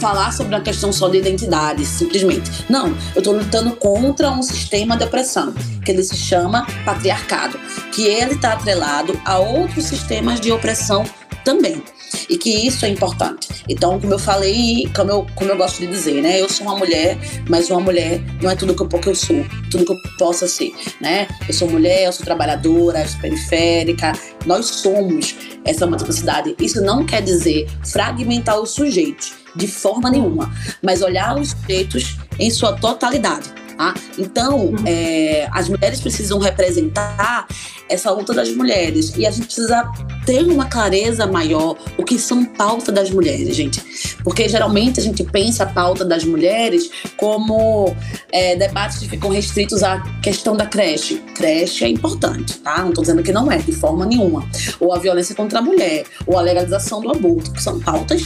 falar 0.00 0.32
sobre 0.32 0.54
uma 0.54 0.60
questão 0.60 0.92
só 0.92 1.08
de 1.08 1.18
identidade, 1.18 1.84
simplesmente. 1.86 2.50
Não, 2.68 2.88
eu 3.14 3.18
estou 3.18 3.34
lutando 3.34 3.76
contra 3.76 4.30
um 4.30 4.42
sistema 4.42 4.96
de 4.96 5.04
opressão, 5.04 5.54
que 5.84 5.90
ele 5.90 6.02
se 6.02 6.16
chama 6.16 6.66
patriarcado, 6.84 7.58
que 7.92 8.02
ele 8.02 8.34
está 8.34 8.54
atrelado 8.54 9.18
a 9.24 9.38
outros 9.38 9.84
sistemas 9.84 10.40
de 10.40 10.50
opressão 10.52 11.04
também 11.44 11.82
e 12.28 12.36
que 12.36 12.50
isso 12.66 12.84
é 12.84 12.88
importante. 12.88 13.48
Então, 13.68 14.00
como 14.00 14.14
eu 14.14 14.18
falei, 14.18 14.88
como 14.94 15.10
eu, 15.10 15.26
como 15.34 15.50
eu 15.50 15.56
gosto 15.56 15.80
de 15.80 15.86
dizer, 15.86 16.22
né? 16.22 16.40
Eu 16.40 16.48
sou 16.48 16.66
uma 16.66 16.76
mulher, 16.76 17.18
mas 17.48 17.70
uma 17.70 17.80
mulher 17.80 18.20
não 18.40 18.50
é 18.50 18.56
tudo 18.56 18.74
que 18.74 19.08
eu, 19.08 19.14
sou, 19.14 19.44
tudo 19.70 19.84
que 19.84 19.92
eu 19.92 19.96
possa 20.18 20.46
ser, 20.46 20.72
né? 21.00 21.28
Eu 21.46 21.54
sou 21.54 21.68
mulher, 21.68 22.06
eu 22.06 22.12
sou 22.12 22.24
trabalhadora, 22.24 23.00
eu 23.00 23.08
sou 23.08 23.20
periférica, 23.20 24.12
nós 24.46 24.66
somos 24.66 25.34
essa 25.64 25.86
multiplicidade. 25.86 26.54
Isso 26.58 26.80
não 26.82 27.04
quer 27.04 27.22
dizer 27.22 27.68
fragmentar 27.84 28.58
os 28.60 28.70
sujeitos 28.70 29.34
de 29.54 29.66
forma 29.66 30.10
nenhuma, 30.10 30.50
mas 30.82 31.02
olhar 31.02 31.38
os 31.38 31.50
sujeitos 31.50 32.16
em 32.38 32.50
sua 32.50 32.72
totalidade. 32.72 33.61
Tá? 33.76 33.94
Então, 34.18 34.74
é, 34.86 35.48
as 35.52 35.68
mulheres 35.68 36.00
precisam 36.00 36.38
representar 36.38 37.46
essa 37.88 38.10
luta 38.10 38.32
das 38.32 38.50
mulheres 38.50 39.12
e 39.16 39.26
a 39.26 39.30
gente 39.30 39.46
precisa 39.46 39.90
ter 40.24 40.44
uma 40.44 40.66
clareza 40.66 41.26
maior 41.26 41.76
o 41.98 42.04
que 42.04 42.18
são 42.18 42.44
pauta 42.44 42.90
das 42.90 43.10
mulheres, 43.10 43.54
gente. 43.54 43.82
Porque 44.24 44.48
geralmente 44.48 44.98
a 44.98 45.02
gente 45.02 45.22
pensa 45.24 45.64
a 45.64 45.66
pauta 45.66 46.04
das 46.04 46.24
mulheres 46.24 46.90
como 47.16 47.94
é, 48.30 48.56
debates 48.56 48.98
que 48.98 49.08
ficam 49.08 49.30
restritos 49.30 49.82
à 49.82 50.00
questão 50.22 50.56
da 50.56 50.66
creche. 50.66 51.22
Creche 51.34 51.84
é 51.84 51.88
importante, 51.88 52.58
tá? 52.58 52.78
Não 52.78 52.88
estou 52.88 53.02
dizendo 53.02 53.22
que 53.22 53.32
não 53.32 53.50
é, 53.50 53.58
de 53.58 53.72
forma 53.72 54.06
nenhuma. 54.06 54.48
Ou 54.80 54.92
a 54.94 54.98
violência 54.98 55.34
contra 55.34 55.58
a 55.58 55.62
mulher, 55.62 56.04
ou 56.26 56.38
a 56.38 56.42
legalização 56.42 57.00
do 57.00 57.10
aborto, 57.10 57.52
que 57.52 57.62
são 57.62 57.78
pautas 57.80 58.22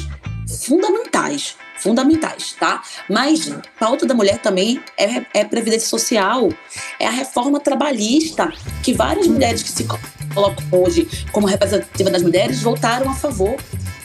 fundamentais 0.65 1.57
fundamentais, 1.78 2.54
tá? 2.59 2.83
Mas 3.09 3.52
pauta 3.78 4.06
da 4.06 4.14
mulher 4.14 4.38
também 4.38 4.80
é, 4.99 5.40
é 5.40 5.45
previdência 5.45 5.88
social, 5.88 6.50
é 6.99 7.06
a 7.06 7.11
reforma 7.11 7.61
trabalhista, 7.61 8.52
que 8.83 8.92
várias 8.92 9.26
mulheres 9.26 9.62
que 9.62 9.71
se 9.71 9.85
colocam 9.85 10.64
hoje 10.71 11.09
como 11.33 11.47
representativa 11.47 12.11
das 12.11 12.23
mulheres 12.23 12.62
votaram 12.62 13.11
a 13.11 13.14
favor. 13.14 13.56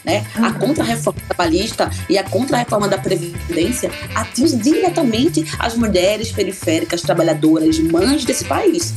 Né? 0.03 0.25
A 0.35 0.47
uhum. 0.47 0.53
contra-reforma 0.53 1.19
trabalhista 1.27 1.87
e 2.09 2.17
a 2.17 2.23
contra-reforma 2.23 2.87
da 2.87 2.97
Previdência 2.97 3.91
atinge 4.15 4.55
diretamente 4.55 5.45
as 5.59 5.75
mulheres 5.75 6.31
periféricas, 6.31 7.03
trabalhadoras, 7.03 7.77
mães 7.77 8.25
desse 8.25 8.45
país. 8.45 8.95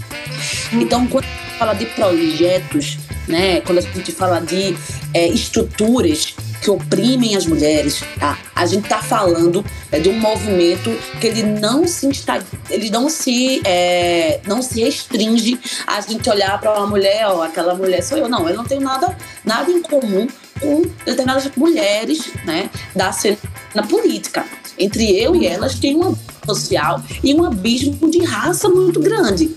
Uhum. 0.72 0.80
Então, 0.80 1.06
quando 1.06 1.24
a 1.24 1.28
gente 1.28 1.58
fala 1.58 1.74
de 1.74 1.84
projetos, 1.84 2.98
né? 3.28 3.60
quando 3.60 3.78
a 3.78 3.80
gente 3.82 4.12
fala 4.12 4.40
de 4.40 4.74
é, 5.12 5.28
estruturas 5.28 6.34
que 6.64 6.70
oprimem 6.70 7.36
as 7.36 7.46
mulheres. 7.46 8.02
Tá? 8.18 8.38
A 8.54 8.64
gente 8.64 8.84
está 8.84 9.02
falando 9.02 9.62
é, 9.92 10.00
de 10.00 10.08
um 10.08 10.18
movimento 10.18 10.90
que 11.20 11.26
ele 11.26 11.42
não 11.42 11.86
se 11.86 12.06
insta, 12.06 12.42
ele 12.70 12.88
não 12.88 13.10
se 13.10 13.60
é, 13.66 14.40
não 14.46 14.62
se 14.62 14.80
restringe 14.80 15.60
a 15.86 16.00
gente 16.00 16.28
olhar 16.30 16.58
para 16.58 16.72
uma 16.78 16.86
mulher, 16.86 17.26
ó, 17.28 17.42
aquela 17.42 17.74
mulher 17.74 18.02
sou 18.02 18.16
eu. 18.16 18.28
Não, 18.28 18.48
eu 18.48 18.56
não 18.56 18.64
tenho 18.64 18.80
nada 18.80 19.14
nada 19.44 19.70
em 19.70 19.82
comum 19.82 20.26
com 20.58 20.82
determinadas 21.04 21.50
mulheres, 21.54 22.30
né, 22.46 22.70
da 22.96 23.12
cena 23.12 23.36
política. 23.88 24.46
Entre 24.78 25.16
eu 25.20 25.36
e 25.36 25.46
elas 25.46 25.78
tem 25.78 25.94
uma 25.94 26.16
social 26.46 27.02
e 27.22 27.34
um 27.34 27.44
abismo 27.44 28.10
de 28.10 28.24
raça 28.24 28.68
muito 28.70 29.00
grande. 29.00 29.54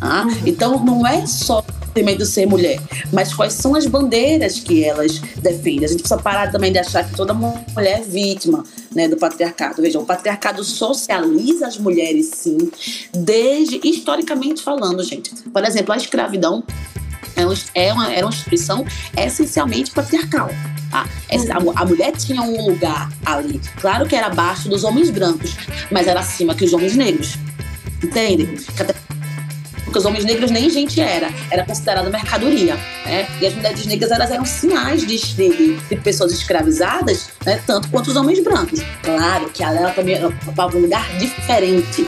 Tá? 0.00 0.26
Então 0.44 0.84
não 0.84 1.06
é 1.06 1.24
só 1.26 1.64
medo 2.02 2.18
de 2.18 2.26
ser 2.26 2.46
mulher, 2.46 2.80
mas 3.12 3.32
quais 3.32 3.52
são 3.52 3.74
as 3.74 3.86
bandeiras 3.86 4.60
que 4.60 4.84
elas 4.84 5.18
defendem. 5.36 5.84
A 5.84 5.88
gente 5.88 6.00
precisa 6.00 6.20
parar 6.20 6.50
também 6.50 6.72
de 6.72 6.78
achar 6.78 7.04
que 7.04 7.14
toda 7.14 7.34
mulher 7.34 8.00
é 8.00 8.02
vítima 8.02 8.64
né, 8.94 9.08
do 9.08 9.16
patriarcado. 9.16 9.82
Vejam, 9.82 10.02
o 10.02 10.06
patriarcado 10.06 10.62
socializa 10.64 11.66
as 11.66 11.78
mulheres, 11.78 12.30
sim, 12.34 12.70
desde 13.12 13.80
historicamente 13.84 14.62
falando, 14.62 15.02
gente. 15.02 15.30
Por 15.34 15.64
exemplo, 15.64 15.92
a 15.92 15.96
escravidão 15.96 16.64
é, 17.74 17.88
é 17.88 17.92
uma, 17.92 18.12
era 18.12 18.26
uma 18.26 18.32
instituição 18.32 18.84
essencialmente 19.16 19.90
patriarcal. 19.90 20.50
Tá? 20.90 21.06
a, 21.30 21.82
a, 21.82 21.84
mulher 21.84 22.12
tinha 22.16 22.40
um 22.40 22.66
lugar 22.66 23.12
ali. 23.24 23.60
Claro 23.80 24.06
que 24.06 24.16
era 24.16 24.28
abaixo 24.28 24.68
dos 24.68 24.84
homens 24.84 25.10
brancos, 25.10 25.54
mas 25.90 26.06
era 26.06 26.20
acima 26.20 26.54
que 26.54 26.64
os 26.64 26.72
homens 26.72 26.96
negros. 26.96 27.34
Entendem? 28.02 28.56
Porque 29.88 29.98
os 29.98 30.04
homens 30.04 30.24
negros 30.24 30.50
nem 30.50 30.68
gente 30.68 31.00
era, 31.00 31.30
era 31.50 31.64
considerada 31.64 32.08
mercadoria, 32.10 32.76
né? 33.06 33.26
E 33.40 33.46
as 33.46 33.54
mulheres 33.54 33.86
negras 33.86 34.10
elas 34.10 34.30
eram 34.30 34.44
sinais 34.44 35.06
de, 35.06 35.16
de, 35.16 35.76
de 35.76 35.96
pessoas 35.96 36.32
escravizadas, 36.32 37.30
né? 37.44 37.60
tanto 37.66 37.88
quanto 37.88 38.08
os 38.08 38.16
homens 38.16 38.42
brancos. 38.44 38.80
Claro 39.02 39.48
que 39.48 39.64
ela 39.64 39.90
também 39.92 40.22
ocupava 40.22 40.76
um 40.76 40.82
lugar 40.82 41.10
diferente. 41.18 42.06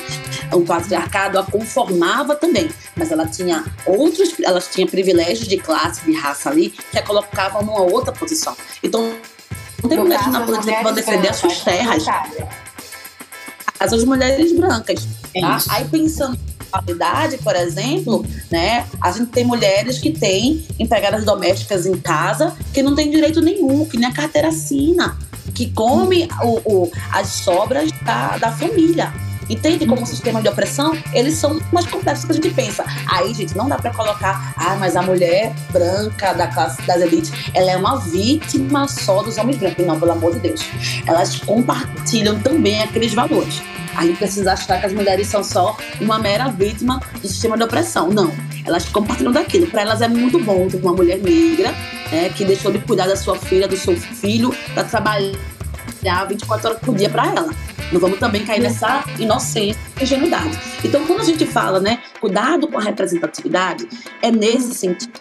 O 0.53 0.61
patriarcado 0.61 1.39
a 1.39 1.45
conformava 1.45 2.35
também, 2.35 2.69
mas 2.97 3.11
ela 3.11 3.27
tinha 3.27 3.65
outros, 3.87 4.35
ela 4.43 4.61
tinha 4.61 4.87
privilégios 4.87 5.49
de 5.49 5.57
classe, 5.57 6.05
de 6.05 6.13
raça 6.13 6.51
ali, 6.51 6.71
que 6.71 6.99
a 6.99 7.03
colocavam 7.03 7.63
numa 7.63 7.81
outra 7.81 8.13
posição. 8.13 8.55
Então, 8.83 9.15
não 9.83 9.89
tem 9.89 9.99
mulheres 9.99 10.27
na 10.27 10.45
política 10.45 10.77
que 10.77 10.83
vão 10.83 10.93
defender 10.93 11.29
as 11.29 11.37
suas 11.37 11.61
terras. 11.61 12.05
As 13.79 14.05
mulheres 14.05 14.53
brancas. 14.53 15.09
Tá? 15.41 15.59
Aí 15.71 15.85
pensando 15.87 16.50
sexualidade, 16.71 17.39
por 17.39 17.57
exemplo, 17.57 18.25
né? 18.51 18.87
A 19.01 19.11
gente 19.11 19.27
tem 19.27 19.45
mulheres 19.45 19.99
que 19.99 20.13
têm 20.13 20.65
empregadas 20.79 21.25
domésticas 21.25 21.85
em 21.87 21.99
casa 21.99 22.55
que 22.73 22.83
não 22.83 22.95
tem 22.95 23.11
direito 23.11 23.41
nenhum, 23.41 23.85
que 23.85 23.97
nem 23.97 24.09
a 24.09 24.13
carteira 24.13 24.49
assina, 24.49 25.19
que 25.55 25.71
come 25.73 26.29
o, 26.43 26.83
o 26.85 26.93
as 27.13 27.29
sobras 27.29 27.91
da, 28.03 28.39
da 28.39 28.53
família. 28.53 29.13
Entende 29.51 29.85
como 29.85 30.07
sistema 30.07 30.41
de 30.41 30.49
opressão, 30.49 30.97
eles 31.13 31.35
são 31.35 31.61
mais 31.73 31.85
complexos 31.87 32.25
do 32.25 32.29
que 32.29 32.33
a 32.33 32.43
gente 32.43 32.55
pensa. 32.55 32.85
Aí, 33.13 33.35
gente, 33.35 33.57
não 33.57 33.69
dá 33.69 33.77
para 33.77 33.93
colocar, 33.93 34.55
ah, 34.57 34.77
mas 34.79 34.95
a 34.95 35.03
mulher 35.03 35.53
branca 35.73 36.33
da 36.33 36.47
classe 36.47 36.81
das 36.83 37.03
elites, 37.03 37.33
ela 37.53 37.73
é 37.73 37.77
uma 37.77 37.99
vítima 37.99 38.87
só 38.87 39.25
dos 39.25 39.37
homens 39.39 39.59
brancos. 39.59 39.85
Não, 39.85 39.99
pelo 39.99 40.13
amor 40.13 40.35
de 40.35 40.39
Deus. 40.39 40.65
Elas 41.05 41.37
compartilham 41.41 42.39
também 42.39 42.81
aqueles 42.81 43.13
valores. 43.13 43.61
A 43.97 44.07
gente 44.07 44.19
precisa 44.19 44.53
achar 44.53 44.79
que 44.79 44.87
as 44.87 44.93
mulheres 44.93 45.27
são 45.27 45.43
só 45.43 45.77
uma 46.01 46.19
mera 46.19 46.49
vítima 46.49 47.01
do 47.21 47.27
sistema 47.27 47.57
de 47.57 47.65
opressão. 47.65 48.09
Não. 48.09 48.33
Elas 48.65 48.89
compartilham 48.89 49.33
daquilo. 49.33 49.67
Para 49.67 49.83
elas 49.83 50.01
é 50.01 50.07
muito 50.07 50.39
bom 50.39 50.69
ter 50.69 50.77
uma 50.77 50.93
mulher 50.93 51.19
negra 51.19 51.75
né, 52.13 52.29
que 52.29 52.45
deixou 52.45 52.71
de 52.71 52.79
cuidar 52.79 53.09
da 53.09 53.17
sua 53.17 53.37
filha, 53.37 53.67
do 53.67 53.77
seu 53.77 53.97
filho, 53.97 54.55
para 54.75 54.85
trabalhar 54.85 56.25
24 56.29 56.69
horas 56.69 56.81
por 56.81 56.95
dia 56.95 57.11
para 57.11 57.27
ela. 57.27 57.51
Não 57.93 58.01
vamos 58.01 58.19
também 58.19 58.45
cair 58.45 58.61
nessa 58.61 59.05
inocência 59.19 59.81
e 59.99 60.03
ingenuidade. 60.03 60.59
Então, 60.85 61.05
quando 61.07 61.21
a 61.21 61.25
gente 61.25 61.45
fala, 61.47 61.81
né, 61.81 62.01
cuidado 62.21 62.69
com 62.69 62.79
a 62.79 62.83
representatividade, 62.83 63.89
é 64.23 64.31
nesse 64.31 64.75
sentido, 64.75 65.21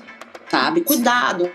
sabe? 0.50 0.82
Cuidado 0.82 1.52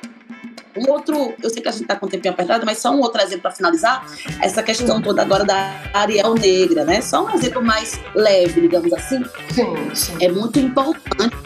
um 0.76 0.90
outro, 0.90 1.34
eu 1.40 1.50
sei 1.50 1.62
que 1.62 1.68
a 1.68 1.72
gente 1.72 1.82
está 1.82 1.96
com 1.96 2.06
o 2.06 2.08
tempinho 2.08 2.34
apertado, 2.34 2.66
mas 2.66 2.78
só 2.78 2.90
um 2.90 3.00
outro 3.00 3.20
exemplo 3.22 3.42
para 3.42 3.52
finalizar, 3.52 4.04
essa 4.40 4.62
questão 4.62 5.00
toda 5.00 5.22
agora 5.22 5.44
da 5.44 5.82
Ariel 5.92 6.34
Negra, 6.34 6.84
né? 6.84 7.00
Só 7.00 7.24
um 7.24 7.30
exemplo 7.30 7.62
mais 7.62 8.00
leve, 8.14 8.60
digamos 8.60 8.92
assim. 8.92 9.24
Sim, 9.50 9.94
sim. 9.94 10.16
É 10.20 10.28
muito 10.28 10.58
importante 10.58 11.36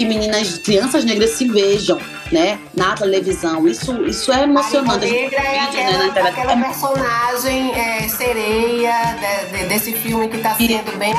que 0.00 0.06
meninas, 0.06 0.56
crianças 0.56 1.04
negras 1.04 1.32
se 1.32 1.46
vejam, 1.46 2.00
né, 2.32 2.58
na 2.74 2.94
televisão. 2.94 3.68
Isso, 3.68 4.02
isso 4.06 4.32
é 4.32 4.44
emocionante. 4.44 5.04
A 5.04 5.10
Negra 5.10 5.42
é 5.42 5.60
aquela, 5.60 6.06
né, 6.06 6.20
aquela 6.22 6.56
personagem 6.56 7.78
é, 7.78 8.08
sereia 8.08 8.94
de, 9.20 9.58
de, 9.58 9.64
desse 9.66 9.92
filme 9.92 10.26
que 10.28 10.38
está 10.38 10.54
sendo 10.54 10.96
bem 10.96 11.12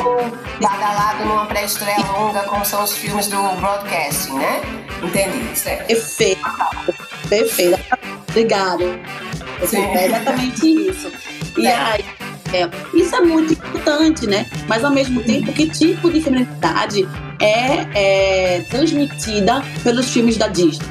badalado 0.60 1.24
numa 1.26 1.46
pré-estreia 1.46 2.04
longa, 2.12 2.42
como 2.42 2.66
são 2.66 2.84
os 2.84 2.94
filmes 2.94 3.28
do 3.28 3.38
broadcasting, 3.58 4.34
né? 4.34 4.62
Entendi, 5.04 5.60
certo. 5.60 5.86
Perfeito. 5.86 6.42
Perfeito. 7.30 7.80
Obrigada. 8.30 8.84
É 9.62 10.06
exatamente 10.08 10.90
isso. 10.90 11.12
E 11.56 11.68
é. 11.68 11.76
aí, 11.76 12.06
é, 12.54 12.70
isso 12.94 13.16
é 13.16 13.22
muito 13.22 13.54
importante, 13.54 14.28
né? 14.28 14.46
Mas 14.68 14.84
ao 14.84 14.92
mesmo 14.92 15.22
tempo, 15.24 15.52
que 15.54 15.70
tipo 15.70 16.12
de 16.12 16.22
feminilidade 16.22 17.08
é, 17.40 18.58
é 18.58 18.62
transmitida 18.70 19.64
pelos 19.84 20.12
filmes 20.12 20.38
da 20.38 20.48
Disney, 20.48 20.88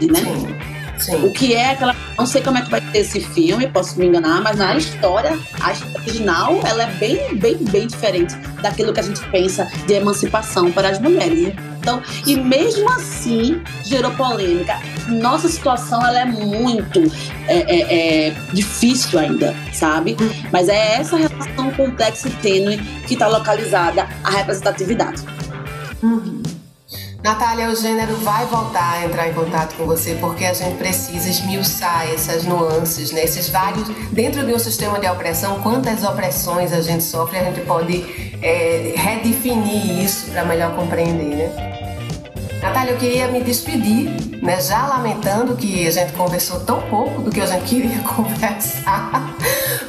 né? 0.00 0.20
Sim. 0.20 0.72
Sim. 1.02 1.16
O 1.24 1.32
que 1.32 1.52
é 1.54 1.72
aquela. 1.72 1.96
Não 2.16 2.26
sei 2.26 2.42
como 2.42 2.58
é 2.58 2.62
que 2.62 2.70
vai 2.70 2.80
ter 2.80 3.00
esse 3.00 3.20
filme, 3.20 3.66
posso 3.66 3.98
me 3.98 4.06
enganar, 4.06 4.40
mas 4.40 4.56
na 4.56 4.76
história, 4.76 5.36
a 5.60 5.72
história 5.72 6.00
original, 6.00 6.60
ela 6.64 6.84
é 6.84 6.92
bem, 6.92 7.34
bem, 7.34 7.56
bem 7.56 7.88
diferente 7.88 8.36
daquilo 8.62 8.92
que 8.92 9.00
a 9.00 9.02
gente 9.02 9.20
pensa 9.30 9.68
de 9.86 9.94
emancipação 9.94 10.70
para 10.70 10.90
as 10.90 11.00
mulheres. 11.00 11.54
Então, 11.82 12.00
e 12.24 12.36
mesmo 12.36 12.88
assim, 12.92 13.60
gerou 13.84 14.12
polêmica. 14.12 14.80
Nossa 15.08 15.48
situação, 15.48 16.00
ela 16.06 16.20
é 16.20 16.24
muito 16.24 17.00
é, 17.48 17.58
é, 17.58 18.28
é 18.28 18.30
difícil 18.52 19.18
ainda, 19.18 19.52
sabe? 19.72 20.16
Mas 20.52 20.68
é 20.68 20.94
essa 20.94 21.16
relação 21.16 21.72
complexa 21.72 22.28
e 22.28 22.30
tênue 22.34 22.78
que 23.08 23.14
está 23.14 23.26
localizada 23.26 24.08
a 24.22 24.30
representatividade. 24.30 25.24
Uhum. 26.00 26.40
Natália, 27.22 27.70
o 27.70 27.76
gênero 27.76 28.16
vai 28.16 28.44
voltar 28.46 28.94
a 28.94 29.04
entrar 29.04 29.28
em 29.28 29.32
contato 29.32 29.76
com 29.76 29.86
você 29.86 30.16
porque 30.16 30.44
a 30.44 30.52
gente 30.52 30.76
precisa 30.76 31.30
esmiuçar 31.30 32.08
essas 32.12 32.42
nuances, 32.42 33.12
né? 33.12 33.22
esses 33.22 33.48
vários. 33.48 33.88
Dentro 34.10 34.44
de 34.44 34.52
um 34.52 34.58
sistema 34.58 34.98
de 34.98 35.06
opressão, 35.06 35.60
quantas 35.60 36.02
opressões 36.02 36.72
a 36.72 36.80
gente 36.80 37.04
sofre, 37.04 37.38
a 37.38 37.44
gente 37.44 37.60
pode 37.60 38.04
é, 38.42 38.94
redefinir 38.96 40.02
isso 40.02 40.32
para 40.32 40.44
melhor 40.44 40.74
compreender, 40.74 41.36
né? 41.36 41.72
Natália, 42.60 42.92
eu 42.92 42.98
queria 42.98 43.26
me 43.26 43.40
despedir, 43.42 44.08
né, 44.40 44.60
já 44.60 44.86
lamentando 44.86 45.56
que 45.56 45.84
a 45.84 45.90
gente 45.90 46.12
conversou 46.12 46.60
tão 46.60 46.80
pouco 46.82 47.22
do 47.22 47.30
que 47.30 47.40
a 47.40 47.46
gente 47.46 47.64
queria 47.64 47.98
conversar, 48.06 49.31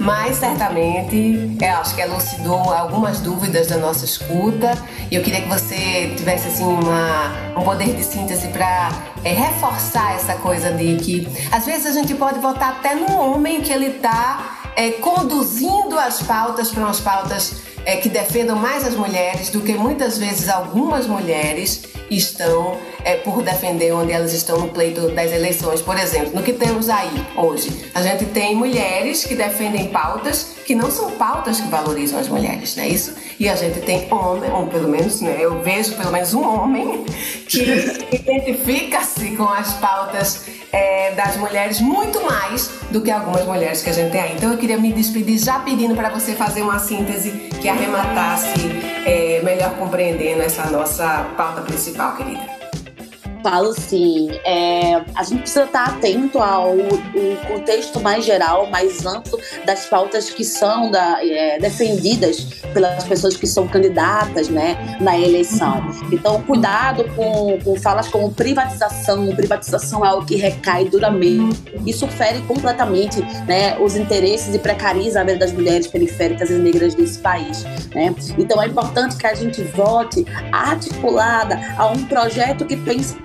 mas 0.03 0.35
certamente 0.35 1.55
eu 1.61 1.77
acho 1.77 1.95
que 1.95 2.01
elucidou 2.01 2.73
algumas 2.73 3.21
dúvidas 3.21 3.67
da 3.67 3.77
nossa 3.77 4.03
escuta. 4.03 4.77
E 5.09 5.15
eu 5.15 5.23
queria 5.23 5.41
que 5.41 5.47
você 5.47 6.13
tivesse 6.17 6.49
assim 6.49 6.65
uma, 6.65 7.31
um 7.57 7.63
poder 7.63 7.95
de 7.95 8.03
síntese 8.03 8.49
para 8.49 8.91
é, 9.23 9.31
reforçar 9.31 10.13
essa 10.13 10.35
coisa 10.35 10.71
de 10.71 10.97
que 10.97 11.27
às 11.51 11.65
vezes 11.65 11.85
a 11.87 11.91
gente 11.91 12.13
pode 12.15 12.39
votar 12.39 12.73
até 12.73 12.95
no 12.95 13.15
homem 13.17 13.61
que 13.61 13.71
ele 13.71 13.87
está 13.87 14.71
é, 14.75 14.91
conduzindo 14.91 15.97
as 15.97 16.21
pautas 16.21 16.69
para 16.69 16.83
umas 16.83 16.99
pautas 16.99 17.61
é, 17.85 17.95
que 17.95 18.09
defendam 18.09 18.57
mais 18.57 18.85
as 18.85 18.95
mulheres 18.95 19.49
do 19.49 19.61
que 19.61 19.73
muitas 19.73 20.17
vezes 20.17 20.49
algumas 20.49 21.07
mulheres 21.07 21.83
estão 22.17 22.77
é, 23.03 23.15
por 23.15 23.41
defender 23.41 23.91
onde 23.93 24.11
elas 24.11 24.33
estão 24.33 24.59
no 24.59 24.69
pleito 24.69 25.09
das 25.09 25.31
eleições. 25.31 25.81
Por 25.81 25.97
exemplo, 25.97 26.31
no 26.33 26.43
que 26.43 26.53
temos 26.53 26.89
aí 26.89 27.11
hoje, 27.35 27.91
a 27.93 28.01
gente 28.01 28.25
tem 28.25 28.55
mulheres 28.55 29.25
que 29.25 29.35
defendem 29.35 29.87
pautas 29.87 30.53
que 30.65 30.73
não 30.75 30.89
são 30.89 31.11
pautas 31.11 31.59
que 31.59 31.67
valorizam 31.67 32.19
as 32.19 32.29
mulheres, 32.29 32.75
não 32.75 32.83
é 32.83 32.87
isso? 32.87 33.13
E 33.39 33.49
a 33.49 33.55
gente 33.55 33.81
tem 33.81 34.07
homem, 34.11 34.49
ou 34.51 34.67
pelo 34.67 34.87
menos, 34.87 35.19
né, 35.21 35.37
eu 35.39 35.61
vejo 35.61 35.95
pelo 35.95 36.11
menos 36.11 36.33
um 36.33 36.41
homem 36.41 37.03
que 37.47 37.61
identifica-se 38.11 39.35
com 39.35 39.43
as 39.43 39.73
pautas 39.73 40.45
é, 40.71 41.11
das 41.11 41.37
mulheres 41.37 41.79
muito 41.81 42.23
mais 42.25 42.69
do 42.89 43.01
que 43.01 43.11
algumas 43.11 43.45
mulheres 43.45 43.83
que 43.83 43.89
a 43.89 43.93
gente 43.93 44.11
tem 44.11 44.21
aí. 44.21 44.33
Então 44.35 44.51
eu 44.51 44.57
queria 44.57 44.77
me 44.77 44.91
despedir 44.93 45.37
já 45.37 45.59
pedindo 45.59 45.95
para 45.95 46.09
você 46.09 46.33
fazer 46.33 46.61
uma 46.61 46.79
síntese 46.79 47.31
que 47.61 47.67
arrematasse 47.67 48.82
melhor 49.63 49.77
compreendendo 49.77 50.41
essa 50.41 50.69
nossa 50.69 51.23
pauta 51.37 51.61
principal, 51.61 52.15
querida. 52.17 52.62
Falo 53.43 53.71
assim, 53.71 54.29
é, 54.45 55.03
a 55.13 55.23
gente 55.23 55.41
precisa 55.41 55.65
estar 55.65 55.83
atento 55.83 56.39
ao 56.39 56.77
contexto 57.45 57.99
mais 57.99 58.23
geral, 58.23 58.67
mais 58.67 59.05
amplo 59.05 59.37
das 59.65 59.85
pautas 59.85 60.29
que 60.29 60.45
são 60.45 60.89
da, 60.89 61.19
é, 61.21 61.59
defendidas 61.59 62.45
pelas 62.73 63.03
pessoas 63.03 63.35
que 63.35 63.45
são 63.45 63.67
candidatas 63.67 64.47
né, 64.47 64.97
na 65.01 65.19
eleição. 65.19 65.83
Então, 66.09 66.41
cuidado 66.43 67.03
com, 67.15 67.59
com 67.63 67.75
falas 67.75 68.07
como 68.07 68.31
privatização. 68.31 69.35
Privatização 69.35 70.05
é 70.05 70.07
algo 70.07 70.25
que 70.25 70.37
recai 70.37 70.85
duramente. 70.85 71.61
Isso 71.85 72.07
fere 72.07 72.41
completamente 72.43 73.21
né, 73.45 73.77
os 73.77 73.97
interesses 73.97 74.55
e 74.55 74.59
precariza 74.59 75.19
a 75.19 75.23
vida 75.25 75.39
das 75.39 75.51
mulheres 75.51 75.87
periféricas 75.87 76.49
e 76.49 76.53
negras 76.53 76.95
desse 76.95 77.19
país. 77.19 77.65
Né? 77.93 78.15
Então, 78.37 78.61
é 78.61 78.67
importante 78.67 79.17
que 79.17 79.27
a 79.27 79.33
gente 79.33 79.61
vote 79.63 80.25
articulada 80.51 81.59
a 81.77 81.87
um 81.87 82.05
projeto 82.05 82.65
que 82.65 82.77
pense 82.77 83.17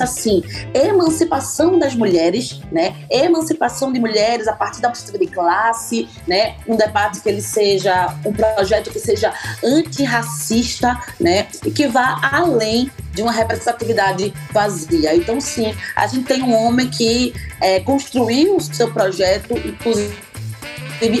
assim, 0.00 0.42
emancipação 0.74 1.78
das 1.78 1.94
mulheres, 1.94 2.60
né? 2.70 2.94
Emancipação 3.10 3.92
de 3.92 4.00
mulheres 4.00 4.48
a 4.48 4.52
partir 4.52 4.80
da 4.80 4.88
perspectiva 4.88 5.24
de 5.24 5.30
classe, 5.30 6.08
né? 6.26 6.56
Um 6.66 6.76
debate 6.76 7.20
que 7.20 7.28
ele 7.28 7.42
seja 7.42 8.14
um 8.24 8.32
projeto 8.32 8.90
que 8.90 8.98
seja 8.98 9.32
antirracista, 9.62 10.98
né? 11.20 11.46
E 11.64 11.70
que 11.70 11.86
vá 11.86 12.18
além 12.32 12.90
de 13.12 13.22
uma 13.22 13.32
representatividade 13.32 14.32
vazia. 14.52 15.14
Então, 15.14 15.40
sim, 15.40 15.74
a 15.94 16.06
gente 16.06 16.24
tem 16.24 16.42
um 16.42 16.54
homem 16.54 16.88
que 16.88 17.34
é, 17.60 17.80
construiu 17.80 18.56
o 18.56 18.60
seu 18.60 18.90
projeto, 18.92 19.54
inclusive 19.56 20.14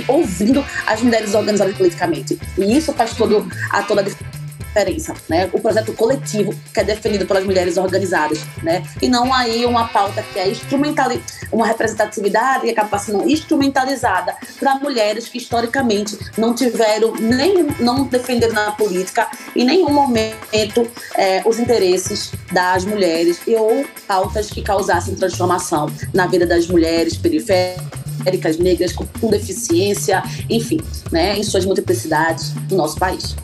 ouvindo 0.06 0.64
as 0.86 1.02
mulheres 1.02 1.34
organizadas 1.34 1.76
politicamente. 1.76 2.38
E 2.56 2.76
isso 2.76 2.92
faz 2.92 3.14
todo, 3.14 3.46
a 3.70 3.82
toda 3.82 4.00
a 4.00 4.04
diferença 4.04 4.31
diferença, 4.72 5.14
né? 5.28 5.48
O 5.52 5.60
projeto 5.60 5.92
coletivo 5.92 6.54
que 6.72 6.80
é 6.80 6.84
definido 6.84 7.26
pelas 7.26 7.44
mulheres 7.44 7.76
organizadas, 7.76 8.40
né? 8.62 8.82
E 9.00 9.08
não 9.08 9.32
aí 9.32 9.66
uma 9.66 9.88
pauta 9.88 10.22
que 10.32 10.38
é 10.38 10.48
instrumentalizada, 10.48 11.22
uma 11.52 11.66
representatividade 11.66 12.64
que 12.64 12.70
acaba 12.70 12.98
sendo 12.98 13.28
instrumentalizada 13.28 14.34
para 14.58 14.76
mulheres 14.76 15.28
que 15.28 15.36
historicamente 15.36 16.18
não 16.38 16.54
tiveram 16.54 17.14
nem 17.14 17.64
não 17.78 18.04
defenderam 18.04 18.54
na 18.54 18.72
política 18.72 19.28
em 19.54 19.64
nenhum 19.64 19.92
momento 19.92 20.88
é, 21.16 21.42
os 21.44 21.58
interesses 21.58 22.32
das 22.50 22.84
mulheres 22.84 23.40
e 23.46 23.54
ou 23.54 23.84
pautas 24.06 24.48
que 24.48 24.62
causassem 24.62 25.14
transformação 25.14 25.90
na 26.14 26.26
vida 26.26 26.46
das 26.46 26.66
mulheres 26.66 27.16
periféricas, 27.16 28.56
negras 28.58 28.92
com, 28.92 29.06
com 29.20 29.28
deficiência, 29.28 30.22
enfim, 30.48 30.80
né, 31.10 31.36
em 31.36 31.42
suas 31.42 31.66
multiplicidades 31.66 32.54
no 32.70 32.78
nosso 32.78 32.98
país. 32.98 33.36